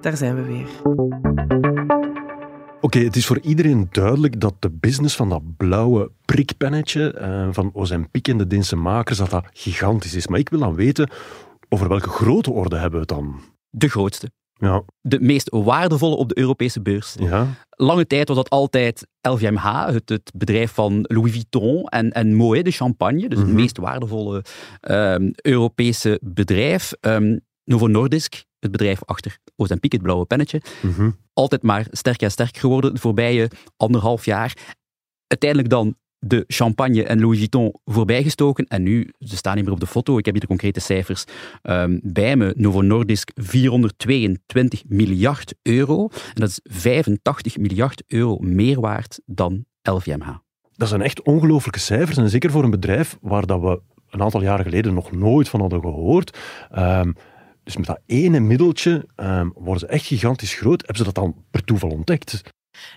daar 0.00 0.16
zijn 0.16 0.34
we 0.34 0.42
weer. 0.42 0.68
Oké, 2.82 2.96
okay, 2.96 3.08
het 3.08 3.16
is 3.16 3.26
voor 3.26 3.40
iedereen 3.40 3.88
duidelijk 3.90 4.40
dat 4.40 4.54
de 4.58 4.70
business 4.70 5.16
van 5.16 5.28
dat 5.28 5.56
blauwe 5.56 6.10
prikpennetje 6.24 7.14
uh, 7.20 7.48
van 7.50 7.70
Ozempic 7.72 8.28
en 8.28 8.38
de 8.38 8.46
Deense 8.46 8.76
makers, 8.76 9.18
dat 9.18 9.30
dat 9.30 9.44
gigantisch 9.52 10.14
is. 10.14 10.26
Maar 10.26 10.38
ik 10.38 10.48
wil 10.48 10.58
dan 10.58 10.74
weten, 10.74 11.10
over 11.68 11.88
welke 11.88 12.08
grote 12.08 12.50
orde 12.50 12.76
hebben 12.76 12.92
we 12.92 12.98
het 12.98 13.08
dan? 13.08 13.40
De 13.70 13.88
grootste. 13.88 14.30
Ja. 14.54 14.82
De 15.00 15.20
meest 15.20 15.48
waardevolle 15.50 16.16
op 16.16 16.28
de 16.28 16.38
Europese 16.38 16.80
beurs. 16.80 17.14
Ja. 17.18 17.46
Lange 17.70 18.06
tijd 18.06 18.28
was 18.28 18.36
dat 18.36 18.50
altijd 18.50 19.06
LVMH, 19.20 19.86
het, 19.86 20.08
het 20.08 20.32
bedrijf 20.34 20.72
van 20.72 21.04
Louis 21.08 21.32
Vuitton 21.32 21.84
en, 21.84 22.10
en 22.10 22.34
Moet 22.34 22.64
de 22.64 22.70
Champagne. 22.70 23.28
Dus 23.28 23.38
mm 23.38 23.44
-hmm. 23.44 23.46
het 23.46 23.60
meest 23.60 23.78
waardevolle 23.78 24.44
um, 24.80 25.30
Europese 25.34 26.20
bedrijf. 26.22 26.92
Um, 27.00 27.40
Novo 27.64 27.86
Nordisk, 27.86 28.44
het 28.60 28.70
bedrijf 28.70 29.04
achter 29.04 29.38
Ozempic, 29.56 29.92
het 29.92 30.02
blauwe 30.02 30.24
pennetje, 30.24 30.62
mm 30.82 30.92
-hmm. 30.92 31.16
altijd 31.32 31.62
maar 31.62 31.86
sterker 31.90 32.22
en 32.22 32.30
sterker 32.30 32.60
geworden 32.60 32.94
de 32.94 33.00
voorbije 33.00 33.50
anderhalf 33.76 34.24
jaar. 34.24 34.76
Uiteindelijk 35.26 35.70
dan 35.70 35.96
de 36.18 36.44
champagne 36.46 37.04
en 37.04 37.20
Louis 37.20 37.38
Vuitton 37.38 37.74
voorbijgestoken. 37.84 38.66
En 38.66 38.82
nu, 38.82 39.12
ze 39.18 39.36
staan 39.36 39.54
niet 39.54 39.64
meer 39.64 39.72
op 39.72 39.80
de 39.80 39.86
foto, 39.86 40.18
ik 40.18 40.24
heb 40.24 40.34
hier 40.34 40.42
de 40.42 40.48
concrete 40.48 40.80
cijfers 40.80 41.24
um, 41.62 42.00
bij 42.02 42.36
me. 42.36 42.54
Novo 42.56 42.80
Nordisk 42.80 43.30
422 43.34 44.82
miljard 44.86 45.54
euro. 45.62 46.08
En 46.12 46.40
dat 46.40 46.48
is 46.48 46.60
85 46.62 47.58
miljard 47.58 48.02
euro 48.06 48.38
meer 48.38 48.80
waard 48.80 49.20
dan 49.26 49.64
LVMH. 49.82 50.36
Dat 50.72 50.88
zijn 50.88 51.02
echt 51.02 51.22
ongelooflijke 51.22 51.80
cijfers. 51.80 52.16
En 52.16 52.30
zeker 52.30 52.50
voor 52.50 52.64
een 52.64 52.70
bedrijf 52.70 53.18
waar 53.20 53.46
dat 53.46 53.60
we 53.60 53.80
een 54.10 54.22
aantal 54.22 54.42
jaren 54.42 54.64
geleden 54.64 54.94
nog 54.94 55.12
nooit 55.12 55.48
van 55.48 55.60
hadden 55.60 55.80
gehoord. 55.80 56.38
Um, 56.78 57.14
dus 57.62 57.76
met 57.76 57.86
dat 57.86 58.00
ene 58.06 58.40
middeltje 58.40 59.06
um, 59.16 59.52
worden 59.54 59.80
ze 59.80 59.86
echt 59.86 60.06
gigantisch 60.06 60.54
groot. 60.54 60.78
Hebben 60.80 60.96
ze 60.96 61.04
dat 61.04 61.14
dan 61.14 61.44
per 61.50 61.64
toeval 61.64 61.90
ontdekt? 61.90 62.42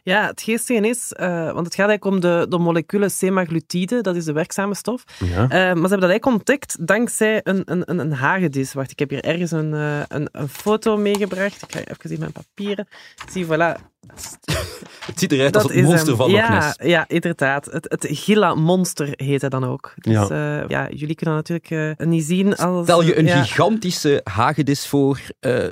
Ja, 0.04 0.28
het 0.28 0.42
geestige 0.42 0.88
is, 0.88 1.14
uh, 1.20 1.52
want 1.52 1.66
het 1.66 1.76
gaat 1.76 1.90
eigenlijk 1.90 2.06
om 2.06 2.20
de, 2.20 2.46
de 2.50 2.58
moleculen 2.58 3.12
semaglutide, 3.12 4.02
dat 4.02 4.16
is 4.16 4.26
de 4.26 4.34
werkzame 4.34 4.76
stof. 4.76 5.04
Ja. 5.20 5.44
Uh, 5.44 5.50
maar 5.50 5.50
ze 5.50 5.64
hebben 5.66 5.90
dat 5.90 6.10
eigenlijk 6.10 6.26
ontdekt 6.26 6.88
dankzij 6.88 7.40
een, 7.44 7.62
een, 7.66 7.82
een, 7.86 8.00
een 8.00 8.14
hagedis. 8.14 8.74
Wacht, 8.74 8.92
ik 8.92 9.00
heb 9.00 9.10
hier 9.10 9.24
ergens 9.24 9.52
een, 9.52 9.74
uh, 9.74 10.00
een, 10.08 10.28
een 10.32 10.50
foto 10.50 10.98
meegebracht. 10.98 11.62
Ik 11.62 11.72
ga 11.72 11.80
even 11.80 12.10
zien 12.10 12.20
mijn 12.20 12.32
papieren. 12.32 12.88
Zie, 13.32 13.46
voilà. 13.46 13.50
Het 15.06 15.20
ziet 15.20 15.32
eruit 15.32 15.56
als 15.56 15.64
het 15.64 15.84
monster 15.84 16.08
hem. 16.08 16.16
van 16.16 16.32
Loch 16.32 16.40
ja, 16.40 16.60
Ness. 16.60 16.76
Ja, 16.82 17.08
inderdaad. 17.08 17.66
Het, 17.66 17.86
het 17.90 18.08
Gila-monster 18.10 19.10
heet 19.12 19.42
hij 19.42 19.50
dan 19.50 19.64
ook. 19.64 19.94
Dus 19.96 20.28
ja. 20.28 20.66
Ja, 20.68 20.90
jullie 20.90 21.16
kunnen 21.16 21.36
natuurlijk 21.36 21.70
uh, 21.70 22.08
niet 22.08 22.24
zien 22.24 22.56
als... 22.56 22.84
Stel 22.84 23.04
je 23.04 23.18
een 23.18 23.26
ja. 23.26 23.44
gigantische 23.44 24.22
hagedis 24.24 24.88
voor, 24.88 25.20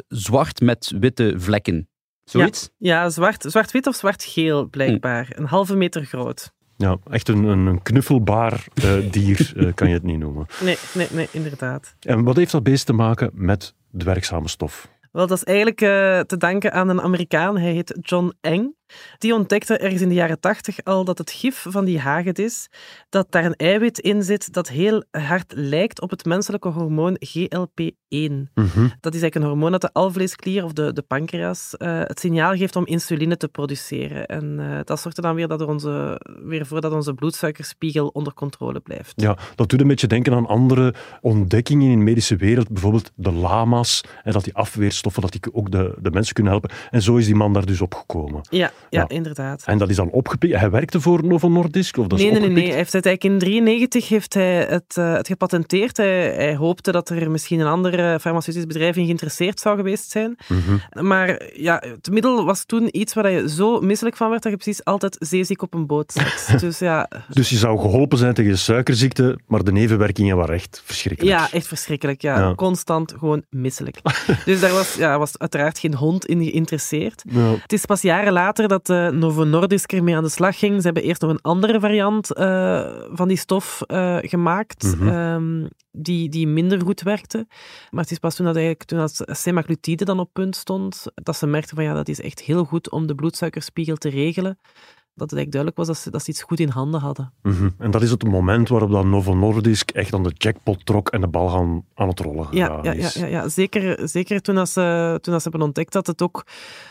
zwart 0.07 0.61
met 0.61 0.93
witte 0.99 1.33
vlekken. 1.37 1.89
Zoiets? 2.31 2.69
Ja, 2.77 3.01
ja 3.01 3.09
zwart, 3.09 3.45
zwart-wit 3.47 3.87
of 3.87 3.95
zwart-geel 3.95 4.65
blijkbaar. 4.65 5.25
Hm. 5.25 5.41
Een 5.41 5.47
halve 5.47 5.75
meter 5.75 6.05
groot. 6.05 6.53
Ja, 6.77 6.97
echt 7.09 7.27
een, 7.27 7.43
een 7.43 7.81
knuffelbaar 7.81 8.65
dier 9.11 9.53
kan 9.75 9.87
je 9.87 9.93
het 9.93 10.03
niet 10.03 10.19
noemen. 10.19 10.45
Nee, 10.63 10.77
nee, 10.93 11.07
nee, 11.11 11.27
inderdaad. 11.31 11.95
En 11.99 12.23
wat 12.23 12.35
heeft 12.35 12.51
dat 12.51 12.63
beest 12.63 12.85
te 12.85 12.93
maken 12.93 13.31
met 13.33 13.73
de 13.89 14.05
werkzame 14.05 14.47
stof? 14.47 14.89
Wel, 15.11 15.27
dat 15.27 15.37
is 15.37 15.43
eigenlijk 15.43 15.81
uh, 15.81 15.89
te 16.19 16.37
danken 16.37 16.73
aan 16.73 16.89
een 16.89 17.01
Amerikaan. 17.01 17.57
Hij 17.57 17.71
heet 17.71 17.97
John 18.01 18.33
Eng. 18.41 18.75
Die 19.17 19.33
ontdekte 19.33 19.77
ergens 19.77 20.01
in 20.01 20.09
de 20.09 20.15
jaren 20.15 20.39
tachtig 20.39 20.83
al 20.83 21.05
dat 21.05 21.17
het 21.17 21.31
gif 21.31 21.65
van 21.69 21.85
die 21.85 21.99
hagedis, 21.99 22.67
dat 23.09 23.31
daar 23.31 23.45
een 23.45 23.55
eiwit 23.55 23.99
in 23.99 24.23
zit 24.23 24.53
dat 24.53 24.69
heel 24.69 25.03
hard 25.11 25.53
lijkt 25.55 26.01
op 26.01 26.09
het 26.09 26.25
menselijke 26.25 26.67
hormoon 26.67 27.17
GLP-1. 27.19 27.93
Mm 28.09 28.49
-hmm. 28.53 28.91
Dat 28.99 29.13
is 29.13 29.21
eigenlijk 29.21 29.35
een 29.35 29.43
hormoon 29.43 29.71
dat 29.71 29.81
de 29.81 29.93
alvleesklier 29.93 30.63
of 30.63 30.73
de, 30.73 30.93
de 30.93 31.01
pancreas 31.01 31.75
uh, 31.77 31.99
het 32.03 32.19
signaal 32.19 32.55
geeft 32.55 32.75
om 32.75 32.85
insuline 32.85 33.37
te 33.37 33.47
produceren. 33.47 34.25
En 34.25 34.57
uh, 34.59 34.79
dat 34.83 34.99
zorgt 34.99 35.17
er 35.17 35.23
dan 35.23 35.35
weer, 35.35 35.47
dat 35.47 35.61
er 35.61 35.67
onze, 35.67 36.21
weer 36.43 36.65
voor 36.65 36.81
dat 36.81 36.93
onze 36.93 37.13
bloedsuikerspiegel 37.13 38.07
onder 38.07 38.33
controle 38.33 38.79
blijft. 38.79 39.13
Ja, 39.15 39.37
dat 39.55 39.69
doet 39.69 39.81
een 39.81 39.87
beetje 39.87 40.07
denken 40.07 40.33
aan 40.33 40.47
andere 40.47 40.93
ontdekkingen 41.21 41.91
in 41.91 41.97
de 41.97 42.03
medische 42.03 42.35
wereld. 42.35 42.69
Bijvoorbeeld 42.69 43.11
de 43.15 43.31
lama's, 43.31 44.03
en 44.23 44.31
dat 44.31 44.43
die 44.43 44.55
afweerstoffen, 44.55 45.21
dat 45.21 45.31
die 45.31 45.53
ook 45.53 45.71
de, 45.71 45.95
de 46.01 46.11
mensen 46.11 46.33
kunnen 46.33 46.51
helpen. 46.51 46.71
En 46.89 47.01
zo 47.01 47.15
is 47.15 47.25
die 47.25 47.35
man 47.35 47.53
daar 47.53 47.65
dus 47.65 47.81
opgekomen. 47.81 48.41
Ja, 48.49 48.71
ja, 48.89 49.09
inderdaad. 49.09 49.63
En 49.65 49.77
dat 49.77 49.89
is 49.89 49.95
dan 49.95 50.09
opgepikt. 50.09 50.59
Hij 50.59 50.69
werkte 50.69 51.01
voor 51.01 51.25
Novo 51.25 51.49
Nordisk? 51.49 51.97
Of 51.97 52.07
dat 52.07 52.19
nee, 52.19 52.27
is 52.27 52.33
nee, 52.33 52.41
nee, 52.41 52.51
nee. 52.55 52.67
Hij 52.67 52.75
heeft 52.75 52.93
het 52.93 53.05
eigenlijk 53.05 53.43
in 53.43 53.49
1993 53.49 54.09
heeft 54.09 54.33
hij 54.33 54.65
het, 54.65 54.95
uh, 54.99 55.13
het 55.13 55.27
gepatenteerd. 55.27 55.97
Hij, 55.97 56.33
hij, 56.33 56.55
hoopte 56.55 56.91
dat 56.91 57.09
er 57.09 57.31
misschien 57.31 57.59
een 57.59 57.67
ander 57.67 58.19
farmaceutisch 58.19 58.65
bedrijf 58.65 58.95
in 58.95 59.05
geïnteresseerd 59.05 59.59
zou 59.59 59.75
geweest 59.77 60.09
zijn. 60.09 60.37
Mm 60.47 60.61
-hmm. 60.65 61.07
Maar 61.07 61.41
ja, 61.53 61.83
het 61.87 62.09
middel 62.11 62.45
was 62.45 62.65
toen 62.65 62.99
iets 62.99 63.13
waar 63.13 63.31
je 63.31 63.49
zo 63.49 63.79
misselijk 63.79 64.17
van 64.17 64.29
werd 64.29 64.43
dat 64.43 64.51
je 64.51 64.57
precies 64.57 64.83
altijd 64.83 65.15
zeeziek 65.19 65.61
op 65.61 65.73
een 65.73 65.85
boot 65.85 66.11
zat. 66.11 66.59
dus, 66.61 66.79
ja. 66.79 67.09
dus 67.29 67.49
je 67.49 67.57
zou 67.57 67.79
geholpen 67.79 68.17
zijn 68.17 68.33
tegen 68.33 68.57
suikerziekte, 68.57 69.39
maar 69.47 69.63
de 69.63 69.71
nevenwerkingen 69.71 70.37
waren 70.37 70.55
echt 70.55 70.81
verschrikkelijk. 70.85 71.37
Ja, 71.37 71.51
echt 71.51 71.67
verschrikkelijk. 71.67 72.21
Ja. 72.21 72.39
ja. 72.39 72.55
Constant 72.55 73.13
gewoon 73.17 73.43
misselijk. 73.49 74.01
dus 74.45 74.59
daar 74.59 74.71
was, 74.71 74.95
ja, 74.95 75.17
was 75.17 75.37
uiteraard 75.37 75.79
geen 75.79 75.95
hond 75.95 76.25
in 76.25 76.43
geïnteresseerd. 76.43 77.23
Ja. 77.29 77.53
Het 77.61 77.73
is 77.73 77.85
pas 77.85 78.01
jaren 78.01 78.33
later 78.33 78.67
dat 78.71 78.89
uh, 78.89 79.09
Novo 79.09 79.43
Nordisk 79.43 79.91
ermee 79.91 80.15
aan 80.15 80.23
de 80.23 80.29
slag 80.29 80.59
ging. 80.59 80.75
Ze 80.75 80.81
hebben 80.81 81.03
eerst 81.03 81.21
nog 81.21 81.31
een 81.31 81.41
andere 81.41 81.79
variant 81.79 82.37
uh, 82.37 82.87
van 83.11 83.27
die 83.27 83.37
stof 83.37 83.81
uh, 83.87 84.17
gemaakt, 84.21 84.83
Mhm. 84.83 85.03
mm 85.03 85.09
-hmm. 85.09 85.63
um, 85.63 85.67
die, 85.91 86.29
die 86.29 86.47
minder 86.47 86.81
goed 86.81 87.01
werkte. 87.01 87.45
Maar 87.89 88.01
het 88.01 88.11
is 88.11 88.19
pas 88.19 88.35
toen 88.35 88.45
dat, 88.45 88.55
eigenlijk, 88.55 88.85
toen 88.85 88.99
dat 88.99 89.21
semaglutide 89.25 90.05
dan 90.05 90.19
op 90.19 90.29
punt 90.33 90.55
stond, 90.55 91.05
dat 91.13 91.35
ze 91.35 91.47
merkten 91.47 91.75
van 91.75 91.85
ja, 91.85 91.93
dat 91.93 92.07
is 92.07 92.21
echt 92.21 92.39
heel 92.39 92.63
goed 92.63 92.89
om 92.89 93.07
de 93.07 93.15
bloedsuikerspiegel 93.15 93.95
te 93.95 94.09
regelen. 94.09 94.59
Dat 95.21 95.29
het 95.29 95.39
eigenlijk 95.39 95.51
duidelijk 95.51 95.77
was 95.77 95.87
dat 95.87 95.97
ze, 95.97 96.11
dat 96.11 96.23
ze 96.23 96.29
iets 96.29 96.43
goed 96.43 96.59
in 96.59 96.69
handen 96.69 96.99
hadden. 97.01 97.31
Mm 97.41 97.51
-hmm. 97.51 97.73
En 97.77 97.91
dat 97.91 98.01
is 98.01 98.11
het 98.11 98.23
moment 98.23 98.69
waarop 98.69 98.91
dan 98.91 99.09
Novo 99.09 99.33
Nordisk 99.35 99.91
echt 99.91 100.13
aan 100.13 100.23
de 100.23 100.31
jackpot 100.37 100.85
trok 100.85 101.09
en 101.09 101.21
de 101.21 101.27
bal 101.27 101.49
gaan, 101.49 101.83
aan 101.95 102.07
het 102.07 102.19
rollen 102.19 102.47
ja, 102.51 102.79
ja, 102.83 102.93
ja, 102.93 103.09
ja, 103.13 103.25
ja, 103.25 103.49
zeker, 103.49 104.07
zeker 104.09 104.41
toen, 104.41 104.57
als 104.57 104.73
ze, 104.73 105.17
toen 105.21 105.33
als 105.33 105.43
ze 105.43 105.49
hebben 105.49 105.67
ontdekt 105.67 105.93
dat 105.93 106.07
het 106.07 106.21
ook, 106.21 106.45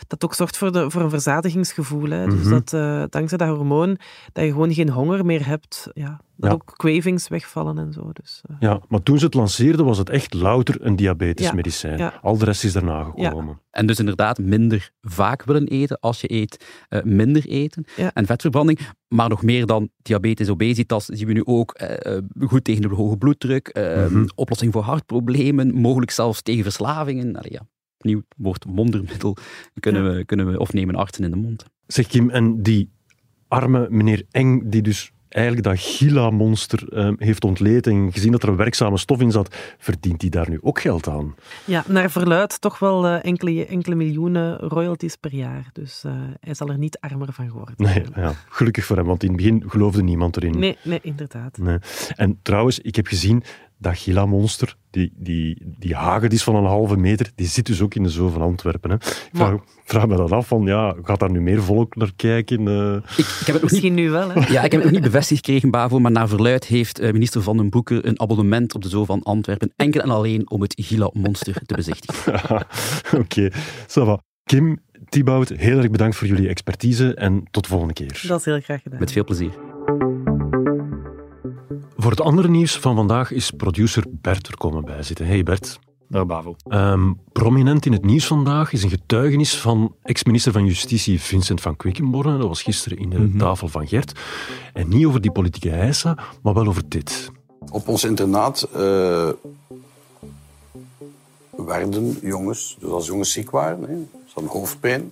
dat 0.07 0.23
ook 0.23 0.33
zorgt 0.33 0.57
voor, 0.57 0.71
de, 0.71 0.89
voor 0.91 1.01
een 1.01 1.09
verzadigingsgevoel. 1.09 2.09
Hè. 2.09 2.25
Dus 2.25 2.43
Mhm. 2.43 2.49
dat 2.49 2.73
uh, 2.73 3.03
dankzij 3.09 3.37
dat 3.37 3.47
hormoon, 3.47 3.97
dat 4.33 4.43
je 4.43 4.51
gewoon 4.51 4.73
geen 4.73 4.89
honger 4.89 5.25
meer 5.25 5.45
hebt. 5.47 5.89
Ja, 5.93 6.19
dat 6.41 6.49
Ja. 6.51 6.55
ook 6.55 6.77
cravings 6.77 7.27
wegvallen 7.27 7.77
en 7.77 7.93
zo. 7.93 8.09
Dus, 8.13 8.41
uh, 8.51 8.55
Ja, 8.59 8.81
maar 8.89 9.03
toen 9.03 9.19
ze 9.19 9.25
het 9.25 9.33
lanceerden 9.33 9.85
was 9.85 9.97
het 9.97 10.09
echt 10.09 10.33
louter 10.33 10.75
een 10.85 10.95
diabetes 10.95 11.45
Ja, 11.45 11.53
medicijn. 11.53 11.97
ja. 11.97 12.19
Al 12.21 12.37
de 12.37 12.45
rest 12.45 12.63
is 12.63 12.73
daarna 12.73 13.03
gekomen. 13.03 13.59
En 13.71 13.85
dus 13.85 13.99
inderdaad 13.99 14.37
minder 14.39 14.91
vaak 15.01 15.43
willen 15.43 15.67
eten 15.67 15.99
als 15.99 16.21
je 16.21 16.31
eet, 16.33 16.65
uh, 16.89 17.01
minder 17.03 17.45
eten. 17.47 17.85
Ja. 17.95 18.13
En 18.13 18.25
vetverbranding, 18.25 18.79
maar 19.07 19.29
nog 19.29 19.43
meer 19.43 19.65
dan 19.65 19.89
diabetes, 20.01 20.49
obesitas, 20.49 21.05
zien 21.05 21.27
we 21.27 21.33
nu 21.33 21.45
ook 21.45 21.81
uh, 22.07 22.17
goed 22.47 22.63
tegen 22.63 22.81
de 22.81 22.87
hoge 22.95 23.17
bloeddruk, 23.17 23.77
uh, 23.77 24.05
Mhm. 24.07 24.25
oplossing 24.35 24.73
voor 24.73 24.81
hartproblemen, 24.83 25.73
mogelijk 25.73 26.11
zelfs 26.11 26.41
tegen 26.41 26.63
verslavingen. 26.63 27.35
Allee, 27.35 27.51
ja, 27.51 27.67
opnieuw 27.97 28.21
woord 28.37 28.65
wondermiddel 28.67 29.37
kunnen, 29.79 30.15
we, 30.15 30.25
kunnen 30.25 30.51
we, 30.51 30.59
of 30.59 30.73
nemen 30.73 30.95
artsen 30.95 31.23
in 31.23 31.31
de 31.31 31.37
mond. 31.37 31.65
Zeg 31.87 32.07
Kim, 32.07 32.29
en 32.29 32.61
die 32.61 32.91
arme 33.47 33.87
meneer 33.89 34.23
Eng, 34.31 34.69
die 34.69 34.81
dus 34.81 35.11
eigenlijk 35.33 35.65
dat 35.65 35.79
Gila-monster 35.79 36.93
eh, 36.93 37.11
heeft 37.17 37.43
ontleed 37.43 37.87
en 37.87 38.11
gezien 38.13 38.31
dat 38.31 38.43
er 38.43 38.49
een 38.49 38.55
werkzame 38.55 38.97
stof 38.97 39.19
in 39.19 39.31
zat, 39.31 39.55
verdient 39.77 40.21
hij 40.21 40.29
daar 40.29 40.49
nu 40.49 40.59
ook 40.61 40.79
geld 40.79 41.07
aan? 41.07 41.35
ja, 41.65 41.83
naar 41.87 42.11
verluid 42.11 42.61
toch 42.61 42.79
wel 42.79 43.05
uh, 43.05 43.25
enkele, 43.25 43.65
enkele 43.65 43.95
miljoenen 43.95 44.57
royalties 44.57 45.15
per 45.15 45.35
jaar. 45.35 45.69
Dus 45.73 46.03
uh, 46.05 46.11
hij 46.39 46.53
zal 46.53 46.69
er 46.69 46.77
niet 46.77 46.99
armer 46.99 47.33
van 47.33 47.49
worden. 47.49 47.75
Nee, 47.77 48.03
ja, 48.15 48.33
gelukkig 48.49 48.85
voor 48.85 48.97
hem, 48.97 49.05
want 49.05 49.23
in 49.23 49.27
het 49.27 49.37
begin 49.37 49.63
geloofde 49.67 50.03
niemand 50.03 50.37
erin. 50.37 50.59
Nee, 50.59 50.77
nee 50.83 50.99
inderdaad. 51.01 51.57
Nee. 51.57 51.77
En 52.15 52.39
trouwens, 52.41 52.79
ik 52.79 52.95
heb 52.95 53.07
gezien 53.07 53.43
dat 53.81 53.97
Gila-monster, 53.97 54.75
die, 54.89 55.13
die, 55.15 55.61
die 55.79 55.95
hagedis 55.95 56.43
van 56.43 56.55
een 56.55 56.65
halve 56.65 56.97
meter, 56.97 57.31
die 57.35 57.47
zit 57.47 57.65
dus 57.65 57.81
ook 57.81 57.95
in 57.95 58.03
de 58.03 58.09
zoo 58.09 58.29
van 58.29 58.41
Antwerpen. 58.41 58.89
Hè. 58.89 58.95
Ik 58.95 59.29
vraag, 59.33 59.59
vraag 59.85 60.07
me 60.07 60.15
dan 60.15 60.31
af, 60.31 60.47
van, 60.47 60.65
ja, 60.65 60.95
gaat 61.03 61.19
daar 61.19 61.31
nu 61.31 61.41
meer 61.41 61.63
volk 61.63 61.95
naar 61.95 62.11
kijken? 62.15 62.67
Uh... 62.67 62.95
Ik, 62.95 63.03
ik 63.17 63.45
heb 63.45 63.45
het 63.45 63.61
nog 63.61 63.61
Misschien 63.61 63.93
niet, 63.93 64.03
nu 64.03 64.09
wel, 64.09 64.31
hè? 64.31 64.39
Ja, 64.53 64.61
ik 64.61 64.71
heb 64.71 64.81
het 64.81 64.83
nog 64.83 64.91
niet 64.91 65.11
bevestigd 65.11 65.45
gekregen, 65.45 65.71
Bavo, 65.71 65.99
maar 65.99 66.11
naar 66.11 66.27
verluid 66.27 66.65
heeft 66.65 67.01
uh, 67.01 67.11
minister 67.11 67.41
Van 67.41 67.57
den 67.57 67.69
Broeke 67.69 68.05
een 68.05 68.19
abonnement 68.19 68.75
op 68.75 68.81
de 68.81 68.89
zoo 68.89 69.05
van 69.05 69.23
Antwerpen, 69.23 69.73
enkel 69.75 70.01
en 70.01 70.09
alleen 70.09 70.49
om 70.49 70.61
het 70.61 70.73
Gila-monster 70.77 71.61
te 71.65 71.75
bezichtigen. 71.75 72.33
Oké, 73.19 73.49
okay. 73.93 74.19
Kim, 74.43 74.79
Thibaut, 75.09 75.49
heel 75.49 75.77
erg 75.77 75.89
bedankt 75.89 76.15
voor 76.15 76.27
jullie 76.27 76.49
expertise 76.49 77.13
en 77.13 77.43
tot 77.51 77.63
de 77.63 77.69
volgende 77.69 77.93
keer. 77.93 78.23
Dat 78.27 78.39
is 78.39 78.45
heel 78.45 78.59
graag 78.59 78.81
gedaan. 78.81 78.99
Met 78.99 79.11
veel 79.11 79.23
plezier. 79.23 79.70
Voor 82.01 82.11
het 82.11 82.21
andere 82.21 82.47
nieuws 82.47 82.79
van 82.79 82.95
vandaag 82.95 83.31
is 83.31 83.51
producer 83.51 84.03
Bert 84.09 84.47
er 84.47 84.57
komen 84.57 84.85
bijzitten. 84.85 85.25
Hey 85.25 85.43
Bert. 85.43 85.79
Dag 86.07 86.25
Bavo. 86.25 86.55
Um, 86.69 87.19
prominent 87.31 87.85
in 87.85 87.91
het 87.91 88.05
nieuws 88.05 88.27
vandaag 88.27 88.73
is 88.73 88.83
een 88.83 88.89
getuigenis 88.89 89.57
van 89.57 89.95
ex-minister 90.03 90.51
van 90.51 90.65
Justitie 90.65 91.21
Vincent 91.21 91.61
van 91.61 91.75
Quickenborne. 91.75 92.37
Dat 92.37 92.47
was 92.47 92.61
gisteren 92.63 92.97
in 92.97 93.09
de 93.09 93.17
mm 93.17 93.29
-hmm. 93.29 93.37
tafel 93.37 93.67
van 93.67 93.87
Gert. 93.87 94.19
En 94.73 94.87
niet 94.87 95.05
over 95.05 95.21
die 95.21 95.31
politieke 95.31 95.69
heisa, 95.69 96.17
maar 96.43 96.53
wel 96.53 96.67
over 96.67 96.83
dit. 96.87 97.31
Op 97.71 97.87
ons 97.87 98.03
internaat 98.03 98.69
uh, 98.75 99.29
werden 101.49 102.17
jongens, 102.21 102.77
dus 102.79 102.89
als 102.89 103.05
jongens 103.05 103.31
ziek 103.31 103.49
waren, 103.49 103.81
hè, 103.81 103.95
ze 104.25 104.31
hadden 104.33 104.51
hoofdpijn. 104.51 105.11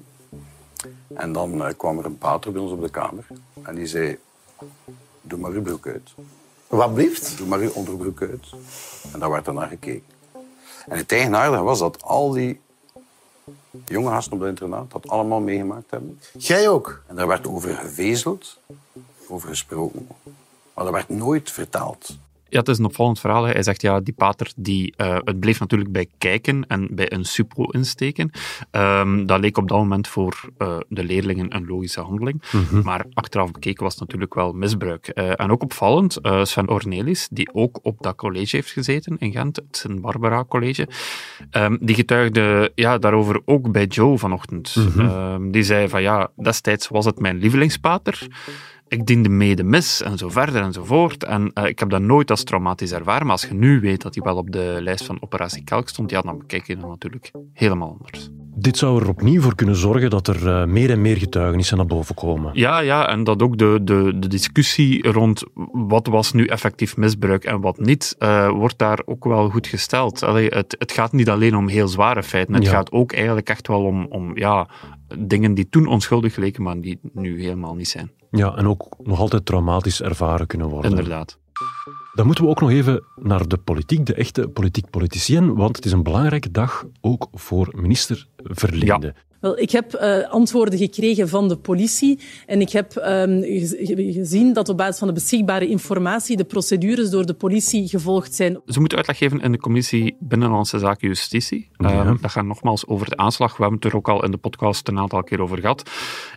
En 1.14 1.34
dan 1.34 1.54
uh, 1.54 1.68
kwam 1.78 1.98
er 1.98 2.06
een 2.06 2.18
pater 2.18 2.52
bij 2.52 2.62
ons 2.62 2.72
op 2.72 2.82
de 2.82 2.90
kamer 2.90 3.28
en 3.62 3.76
die 3.76 3.88
zei: 3.88 4.18
Doe 5.22 5.40
maar 5.40 5.52
uw 5.52 5.62
broek 5.62 5.88
uit. 5.88 6.14
Wat 6.70 6.94
blieft? 6.94 7.38
Doe 7.38 7.48
maar 7.48 7.60
uw 7.60 7.72
onderbroek 7.72 8.22
uit. 8.22 8.48
En 9.14 9.20
daar 9.20 9.30
werd 9.30 9.48
er 9.48 9.54
naar 9.54 9.68
gekeken. 9.68 10.14
En 10.88 10.98
het 10.98 11.12
eigenaardige 11.12 11.64
was 11.64 11.80
dat 11.80 12.04
al 12.04 12.32
die 12.32 12.62
jonge 13.86 14.10
gasten 14.10 14.34
op 14.34 14.40
het 14.40 14.50
internaat 14.50 14.92
dat 14.92 15.08
allemaal 15.08 15.40
meegemaakt 15.40 15.92
hebben. 15.92 16.20
Jij 16.38 16.70
ook? 16.70 17.04
En 17.08 17.16
daar 17.16 17.28
werd 17.28 17.48
over 17.48 17.76
gevezeld, 17.76 18.60
over 19.28 19.50
gesproken. 19.50 20.08
Maar 20.74 20.84
dat 20.84 20.94
werd 20.94 21.10
nooit 21.10 21.52
vertaald. 21.52 22.18
Ja, 22.50 22.60
het 22.60 22.68
is 22.68 22.78
een 22.78 22.86
opvallend 22.86 23.20
verhaal. 23.20 23.44
Hij 23.44 23.64
zegt, 23.64 23.82
ja, 23.82 24.00
die 24.00 24.14
pater, 24.14 24.52
die, 24.56 24.94
uh, 24.98 25.18
het 25.24 25.40
bleef 25.40 25.60
natuurlijk 25.60 25.92
bij 25.92 26.08
kijken 26.18 26.68
en 26.68 26.88
bij 26.92 27.12
een 27.12 27.26
suppo 27.26 27.64
insteken. 27.64 28.32
Um, 28.72 29.26
dat 29.26 29.40
leek 29.40 29.58
op 29.58 29.68
dat 29.68 29.78
moment 29.78 30.08
voor 30.08 30.50
uh, 30.58 30.78
de 30.88 31.04
leerlingen 31.04 31.56
een 31.56 31.66
logische 31.68 32.02
handeling. 32.02 32.42
Mm 32.52 32.66
-hmm. 32.70 32.84
Maar 32.84 33.06
achteraf 33.14 33.52
bekeken 33.52 33.84
was 33.84 33.92
het 33.92 34.02
natuurlijk 34.02 34.34
wel 34.34 34.54
misbruik. 34.54 35.12
Uh, 35.14 35.40
en 35.40 35.52
ook 35.52 35.64
opvallend, 35.64 36.18
Sven 36.44 36.70
Ornelis, 36.70 37.28
die 37.32 37.54
ook 37.54 37.80
op 37.82 38.02
dat 38.02 38.16
college 38.16 38.56
heeft 38.56 38.72
gezeten 38.72 39.18
in 39.18 39.32
Gent, 39.32 39.56
het 39.56 39.78
Sint 39.78 40.02
Barbara 40.02 40.46
College, 40.46 40.88
um, 41.52 41.78
die 41.82 41.96
getuigde 41.96 42.72
ja, 42.76 42.98
daarover 42.98 43.42
ook 43.46 43.72
bij 43.72 43.86
Joe 43.86 44.18
vanochtend. 44.18 44.76
Mm 44.76 44.88
-hmm. 44.88 45.34
um, 45.34 45.52
die 45.52 45.64
zei 45.64 45.90
van, 45.90 46.02
ja, 46.02 46.32
destijds 46.36 46.88
was 46.88 47.06
het 47.06 47.20
mijn 47.20 47.38
lievelingspater 47.38 48.28
ik 48.90 49.06
diende 49.06 49.30
mee 49.30 49.56
de 49.56 49.64
mis 49.64 50.02
en 50.02 50.18
zo 50.18 50.30
verder 50.30 50.62
en 50.62 50.74
zo 50.74 50.84
voort. 50.84 51.24
En 51.24 51.52
uh, 51.54 51.66
ik 51.66 51.80
heb 51.80 51.90
dat 51.90 52.02
nooit 52.02 52.30
als 52.30 52.44
traumatisch 52.44 52.92
ervaren. 52.92 53.24
Maar 53.24 53.32
als 53.32 53.46
je 53.46 53.54
nu 53.54 53.80
weet 53.80 54.02
dat 54.02 54.16
hij 54.16 54.24
wel 54.24 54.36
op 54.36 54.52
de 54.52 54.78
lijst 54.82 55.06
van 55.06 55.22
Operatie 55.22 55.64
Kelk 55.64 55.90
stond, 55.90 56.10
ja, 56.10 56.22
dan 56.22 56.38
bekijk 56.38 56.68
je 56.68 56.78
dat 56.78 56.90
natuurlijk 56.90 57.32
helemaal 57.54 57.98
anders. 58.00 58.30
Dit 58.56 58.78
zou 58.78 59.02
er 59.02 59.10
opnieuw 59.10 59.42
voor 59.42 59.56
kunnen 59.56 59.76
zorgen 59.76 60.10
dat 60.10 60.28
er 60.28 60.48
uh, 60.48 60.66
meer 60.66 60.92
en 60.92 61.02
meer 61.02 61.18
getuigenissen 61.18 61.78
naar 61.78 61.86
boven 61.86 62.16
komen. 62.16 62.52
Ja, 62.54 62.80
ja 62.80 63.08
en 63.08 63.24
dat 63.24 63.42
ook 63.42 63.58
de, 63.58 63.80
de, 63.84 64.14
de 64.20 64.28
discussie 64.28 65.12
rond 65.12 65.44
wat 65.72 66.08
was 66.08 66.32
nu 66.32 66.46
effectief 66.46 66.98
misbruik 66.98 67.44
en 67.44 67.62
wat 67.62 67.80
niet, 67.80 68.16
uh, 68.20 68.50
wordt 68.50 68.78
daar 68.78 69.02
ook 69.06 69.24
wel 69.24 69.50
goed 69.50 69.68
gesteld. 69.68 70.24
Allee, 70.24 70.48
het, 70.48 70.76
het 70.80 70.92
gaat 70.92 71.12
niet 71.12 71.30
alleen 71.30 71.56
om 71.56 71.68
heel 71.68 71.88
zware 71.88 72.24
feiten. 72.24 72.54
Het 72.54 72.64
ja. 72.64 72.72
gaat 72.72 72.92
ook 72.92 73.14
eigenlijk 73.14 73.50
echt 73.50 73.68
wel 73.68 73.84
om, 73.84 74.06
om 74.10 74.38
ja, 74.38 74.68
dingen 75.18 75.54
die 75.54 75.70
toen 75.70 75.88
onschuldig 75.88 76.36
leken, 76.36 76.64
maar 76.64 76.82
die 76.82 77.00
nu 77.14 77.42
helemaal 77.42 77.76
niet 77.76 77.90
zijn. 77.90 78.12
Ja, 78.32 78.56
en 78.56 78.68
ook 78.68 78.96
nog 79.04 79.20
altijd 79.20 79.46
traumatisch 79.46 80.02
ervaren 80.02 80.48
kunnen 80.48 80.68
worden. 80.68 80.90
Inderdaad. 80.90 81.40
Dan 82.20 82.28
moeten 82.28 82.46
we 82.46 82.52
ook 82.52 82.62
nog 82.62 82.70
even 82.70 83.04
naar 83.16 83.48
de 83.48 83.58
politiek, 83.58 84.06
de 84.06 84.14
echte 84.14 84.48
politiek-politicien, 84.48 85.56
want 85.56 85.76
het 85.76 85.86
is 85.86 85.92
een 85.92 86.04
belangrijke 86.04 86.52
dag 86.52 86.86
ook 87.02 87.28
voor 87.34 87.74
minister 87.76 88.28
Verlinde. 88.38 89.16
Wel, 89.40 89.60
ik 89.60 89.72
heb 89.72 89.94
uh, 89.94 90.30
antwoorden 90.30 90.80
gekregen 90.80 91.30
van 91.30 91.48
de 91.48 91.58
politie 91.58 92.20
en 92.46 92.62
ik 92.62 92.70
heb 92.70 92.96
um, 92.96 93.44
gezien 94.14 94.54
dat 94.54 94.70
op 94.70 94.78
basis 94.78 94.98
van 94.98 95.08
de 95.08 95.14
beschikbare 95.14 95.68
informatie 95.68 96.38
de 96.38 96.44
procedures 96.44 97.10
door 97.10 97.26
de 97.26 97.34
politie 97.34 97.88
gevolgd 97.88 98.36
zijn. 98.36 98.62
Ze 98.66 98.80
moeten 98.80 98.98
uitleg 98.98 99.18
geven 99.18 99.40
in 99.40 99.52
de 99.52 99.58
commissie 99.58 100.16
Binnenlandse 100.20 100.80
Zaken 100.80 101.08
Justitie. 101.08 101.70
Ja. 101.78 102.06
Uh, 102.06 102.14
dat 102.22 102.32
gaat 102.32 102.46
nogmaals 102.46 102.88
over 102.88 103.10
de 103.10 103.18
aanslag. 103.18 103.58
We 103.58 103.62
hebben 103.62 103.80
het 103.82 103.92
er 103.92 103.98
ook 103.98 104.10
al 104.10 104.24
in 104.24 104.32
de 104.32 104.38
podcast 104.38 104.88
een 104.88 105.00
aantal 105.00 105.24
keer 105.24 105.42
over 105.42 105.58
gehad. 105.58 105.90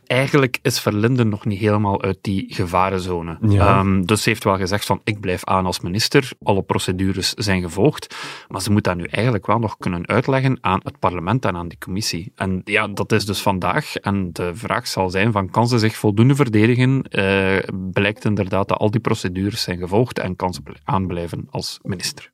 Eigenlijk 0.07 0.59
is 0.63 0.81
Verlinden 0.81 1.29
nog 1.29 1.45
niet 1.45 1.59
helemaal 1.59 2.03
uit 2.03 2.19
die 2.21 2.45
gevarenzone. 2.49 3.39
Ja. 3.49 3.79
Um, 3.79 4.07
dus 4.07 4.23
ze 4.23 4.29
heeft 4.29 4.45
wel 4.45 4.57
gezegd 4.57 4.85
van 4.85 5.01
ik 5.05 5.21
blijf 5.21 5.45
aan 5.45 5.67
als 5.67 5.81
minister. 5.81 6.31
Alle 6.43 6.63
procedures 6.63 7.33
zijn 7.33 7.63
gevolgd. 7.63 8.17
Maar 8.49 8.63
ze 8.63 8.71
moet 8.71 8.85
dat 8.85 8.97
nu 8.97 9.05
eigenlijk 9.05 9.47
wel 9.47 9.59
nog 9.59 9.77
kunnen 9.79 10.09
uitleggen 10.09 10.59
aan 10.61 10.81
het 10.83 10.99
parlement 10.99 11.45
en 11.45 11.57
aan 11.57 11.69
die 11.69 11.79
commissie. 11.79 12.33
En 12.35 12.61
ja, 12.65 12.89
dat 12.95 13.13
is 13.13 13.27
dus 13.27 13.43
vandaag. 13.43 13.97
En 13.97 14.33
de 14.33 14.51
vraag 14.55 14.87
zal 14.87 15.11
zijn 15.11 15.33
van, 15.33 15.51
kan 15.51 15.69
ze 15.69 15.79
zich 15.79 15.97
voldoende 15.97 16.35
verdedigen? 16.35 17.05
Uh, 17.11 17.57
blijkt 17.93 18.25
inderdaad 18.25 18.69
dat 18.69 18.79
al 18.79 18.91
die 18.91 19.01
procedures 19.01 19.63
zijn 19.63 19.79
gevolgd 19.79 20.19
en 20.19 20.37
kan 20.37 20.55
ze 20.55 20.61
aanblijven 20.85 21.47
als 21.51 21.79
minister. 21.83 22.33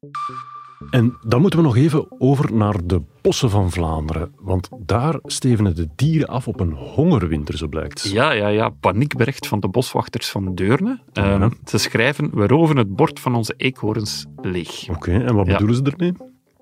En 0.90 1.16
dan 1.26 1.40
moeten 1.40 1.58
we 1.58 1.64
nog 1.64 1.76
even 1.76 2.20
over 2.20 2.54
naar 2.54 2.76
de 2.84 3.02
bossen 3.20 3.50
van 3.50 3.70
Vlaanderen. 3.70 4.32
Want 4.36 4.68
daar 4.78 5.18
stevenen 5.22 5.74
de 5.74 5.88
dieren 5.96 6.28
af 6.28 6.48
op 6.48 6.60
een 6.60 6.72
hongerwinter, 6.72 7.56
zo 7.56 7.66
blijkt. 7.66 8.10
Ja, 8.10 8.30
ja, 8.30 8.48
ja. 8.48 8.68
Paniekbericht 8.68 9.46
van 9.46 9.60
de 9.60 9.68
boswachters 9.68 10.28
van 10.28 10.54
Deurne. 10.54 11.00
Ja. 11.12 11.40
Um, 11.40 11.52
ze 11.64 11.78
schrijven, 11.78 12.30
we 12.34 12.46
roven 12.46 12.76
het 12.76 12.96
bord 12.96 13.20
van 13.20 13.34
onze 13.34 13.54
eekhoorns 13.56 14.26
leeg. 14.42 14.82
Oké, 14.82 14.92
okay, 14.92 15.24
en 15.24 15.34
wat 15.34 15.46
ja. 15.46 15.52
bedoelen 15.52 15.76
ze 15.76 15.82
ermee? 15.82 16.12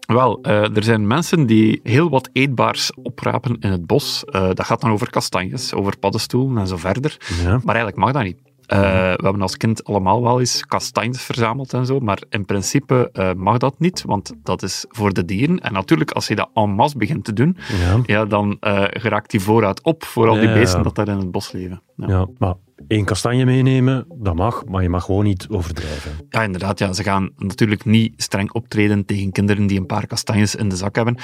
Wel, 0.07 0.39
uh, 0.43 0.77
er 0.77 0.83
zijn 0.83 1.07
mensen 1.07 1.47
die 1.47 1.81
heel 1.83 2.11
wat 2.11 2.29
eetbaars 2.33 2.93
oprapen 3.03 3.57
in 3.61 3.71
het 3.71 3.87
bos. 3.87 4.25
Uh, 4.27 4.47
dat 4.47 4.65
gaat 4.65 4.81
dan 4.81 4.91
over 4.91 5.11
kastanjes, 5.11 5.75
over 5.75 5.99
paddenstoelen 5.99 6.59
en 6.59 6.67
zo 6.67 6.77
verder. 6.77 7.17
Ja. 7.43 7.51
Maar 7.51 7.75
eigenlijk 7.75 7.97
mag 7.97 8.13
dat 8.13 8.23
niet. 8.23 8.39
Uh, 8.73 8.79
we 8.81 9.23
hebben 9.23 9.43
als 9.43 9.57
kind 9.57 9.85
allemaal 9.85 10.23
wel 10.23 10.41
eens 10.41 10.67
kastanjes 10.67 11.23
verzameld 11.23 11.73
en 11.73 11.87
zo, 11.87 12.01
maar 12.01 12.23
in 12.29 12.45
principe 12.45 13.11
uh, 13.13 13.33
mag 13.33 13.59
dat 13.59 13.75
niet, 13.79 14.03
want 14.07 14.33
dat 14.43 14.63
is 14.63 14.85
voor 14.89 15.13
de 15.13 15.25
dieren. 15.25 15.61
En 15.61 15.73
natuurlijk, 15.73 16.11
als 16.11 16.29
je 16.29 16.35
dat 16.35 16.49
en 16.55 16.71
masse 16.71 16.99
begint 16.99 17.25
te 17.25 17.33
doen, 17.33 17.57
ja. 17.81 18.01
ja 18.07 18.25
dan 18.25 18.57
uh, 18.61 18.85
geraakt 18.91 19.31
die 19.31 19.41
voorraad 19.41 19.83
op 19.83 20.05
voor 20.05 20.29
al 20.29 20.35
die 20.35 20.49
ja, 20.49 20.55
beesten 20.55 20.83
dat 20.83 20.95
daar 20.95 21.09
in 21.09 21.19
het 21.19 21.31
bos 21.31 21.53
leven. 21.53 21.83
Ja, 21.97 22.27
maar 22.39 22.55
één 22.89 23.05
kastanje 23.05 23.45
meenemen, 23.45 24.07
dat 24.15 24.35
mag, 24.35 24.65
maar 24.65 24.83
je 24.83 24.89
mag 24.89 25.05
gewoon 25.05 25.25
niet 25.25 25.47
overdrijven. 25.51 26.11
Ja, 26.29 26.43
inderdaad. 26.43 26.79
Ja. 26.79 26.93
Ze 26.93 27.03
gaan 27.03 27.31
natuurlijk 27.37 27.85
niet 27.85 28.13
streng 28.17 28.53
optreden 28.53 29.05
tegen 29.05 29.33
kinderen 29.33 29.67
die 29.67 29.79
een 29.79 29.87
paar 29.87 30.07
kastanjes 30.07 30.55
in 30.55 30.69
de 30.69 30.77
zak 30.77 30.95
hebben. 30.95 31.17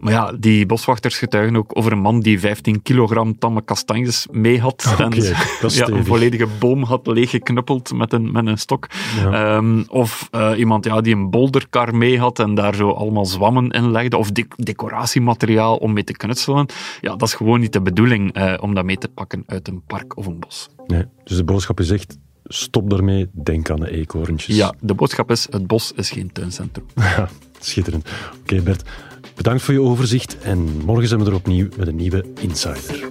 Maar 0.00 0.12
ja, 0.12 0.32
die 0.32 0.66
boswachters 0.66 1.18
getuigen 1.18 1.56
ook 1.56 1.76
over 1.76 1.92
een 1.92 1.98
man 1.98 2.20
die 2.20 2.40
15 2.40 2.82
kilogram 2.82 3.38
tamme 3.38 3.64
kastanjes 3.64 4.26
mee 4.30 4.60
had. 4.60 4.88
Okay, 4.92 5.06
en 5.06 5.22
ja, 5.68 5.86
een 5.86 6.04
volledige 6.04 6.46
boom 6.58 6.82
had 6.82 7.06
leeggeknuppeld 7.06 7.92
met 7.92 8.12
een, 8.12 8.32
met 8.32 8.46
een 8.46 8.58
stok. 8.58 8.86
Ja. 9.20 9.56
Um, 9.56 9.84
of 9.88 10.28
uh, 10.34 10.52
iemand 10.56 10.84
ja, 10.84 11.00
die 11.00 11.14
een 11.14 11.30
bolderkar 11.30 11.96
mee 11.96 12.18
had 12.18 12.38
en 12.38 12.54
daar 12.54 12.74
zo 12.74 12.90
allemaal 12.90 13.26
zwammen 13.26 13.70
in 13.70 13.90
legde. 13.90 14.16
Of 14.16 14.30
de 14.30 14.46
decoratiemateriaal 14.56 15.76
om 15.76 15.92
mee 15.92 16.04
te 16.04 16.12
knutselen. 16.12 16.66
Ja, 17.00 17.16
dat 17.16 17.28
is 17.28 17.34
gewoon 17.34 17.60
niet 17.60 17.72
de 17.72 17.82
bedoeling 17.82 18.38
uh, 18.38 18.54
om 18.60 18.74
dat 18.74 18.84
mee 18.84 18.98
te 18.98 19.08
pakken 19.08 19.42
uit 19.46 19.68
een 19.68 19.82
park 19.86 20.16
of 20.16 20.26
een 20.26 20.38
bos. 20.38 20.68
Nee, 20.86 21.04
dus 21.24 21.36
de 21.36 21.44
boodschap 21.44 21.80
is 21.80 21.90
echt, 21.90 22.18
stop 22.44 22.90
daarmee, 22.90 23.28
denk 23.32 23.70
aan 23.70 23.80
de 23.80 23.90
eekhoorntjes. 23.90 24.56
Ja, 24.56 24.74
de 24.80 24.94
boodschap 24.94 25.30
is, 25.30 25.46
het 25.50 25.66
bos 25.66 25.92
is 25.92 26.10
geen 26.10 26.32
tuincentrum. 26.32 26.86
Ja, 26.94 27.28
schitterend. 27.60 28.08
Oké 28.08 28.38
okay, 28.40 28.62
Bert, 28.62 28.82
bedankt 29.34 29.62
voor 29.62 29.74
je 29.74 29.80
overzicht 29.80 30.38
en 30.38 30.84
morgen 30.84 31.08
zijn 31.08 31.20
we 31.20 31.26
er 31.26 31.34
opnieuw 31.34 31.68
met 31.76 31.88
een 31.88 31.96
nieuwe 31.96 32.24
Insider. 32.40 33.08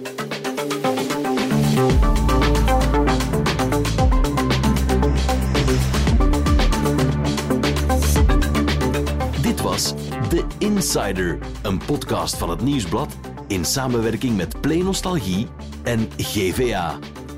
Dit 9.42 9.60
was 9.60 9.94
The 10.28 10.44
Insider, 10.58 11.38
een 11.62 11.78
podcast 11.86 12.36
van 12.36 12.50
het 12.50 12.62
Nieuwsblad 12.62 13.16
in 13.48 13.64
samenwerking 13.64 14.36
met 14.36 14.60
Play 14.60 14.78
Nostalgie 14.78 15.46
en 15.82 16.08
GVA. 16.16 16.98